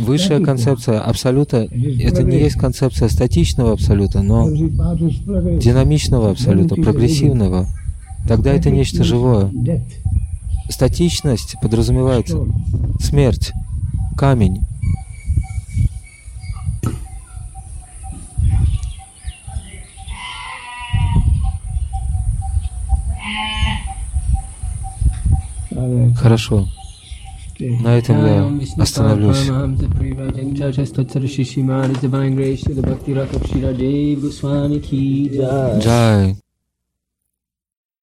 Высшая 0.00 0.40
концепция 0.40 1.00
Абсолюта— 1.00 1.68
это 2.00 2.22
не 2.24 2.38
есть 2.38 2.56
концепция 2.56 3.08
статичного 3.08 3.72
Абсолюта, 3.72 4.22
но 4.22 4.50
динамичного 4.50 6.30
Абсолюта, 6.30 6.74
прогрессивного. 6.74 7.66
Тогда 8.26 8.52
это 8.52 8.70
нечто 8.70 9.04
живое. 9.04 9.52
Статичность 10.68 11.54
подразумевает 11.62 12.28
смерть, 13.00 13.52
камень. 14.16 14.66
Хорошо, 26.16 26.66
stay. 27.57 27.81
на 27.81 27.97
этом 27.97 28.17
я 28.25 28.43
Om 28.43 28.59
Vishnu 28.59 28.81
остановлюсь. 28.83 29.47
Paramahamsa 29.47 29.87
Privajang 29.89 30.55
Chachastotsara 30.55 31.27
Shishimani 31.27 31.99
Divine 32.01 32.35
Grace 32.35 32.63
Srila 32.63 32.81
Bhakti 32.81 33.13
Rakam 33.13 33.47
Shira 33.47 33.73
Dev 33.73 34.21
Goswami 34.21 34.79
Ki 34.79 35.29
Jai 35.33 35.79
Джай. 35.79 36.35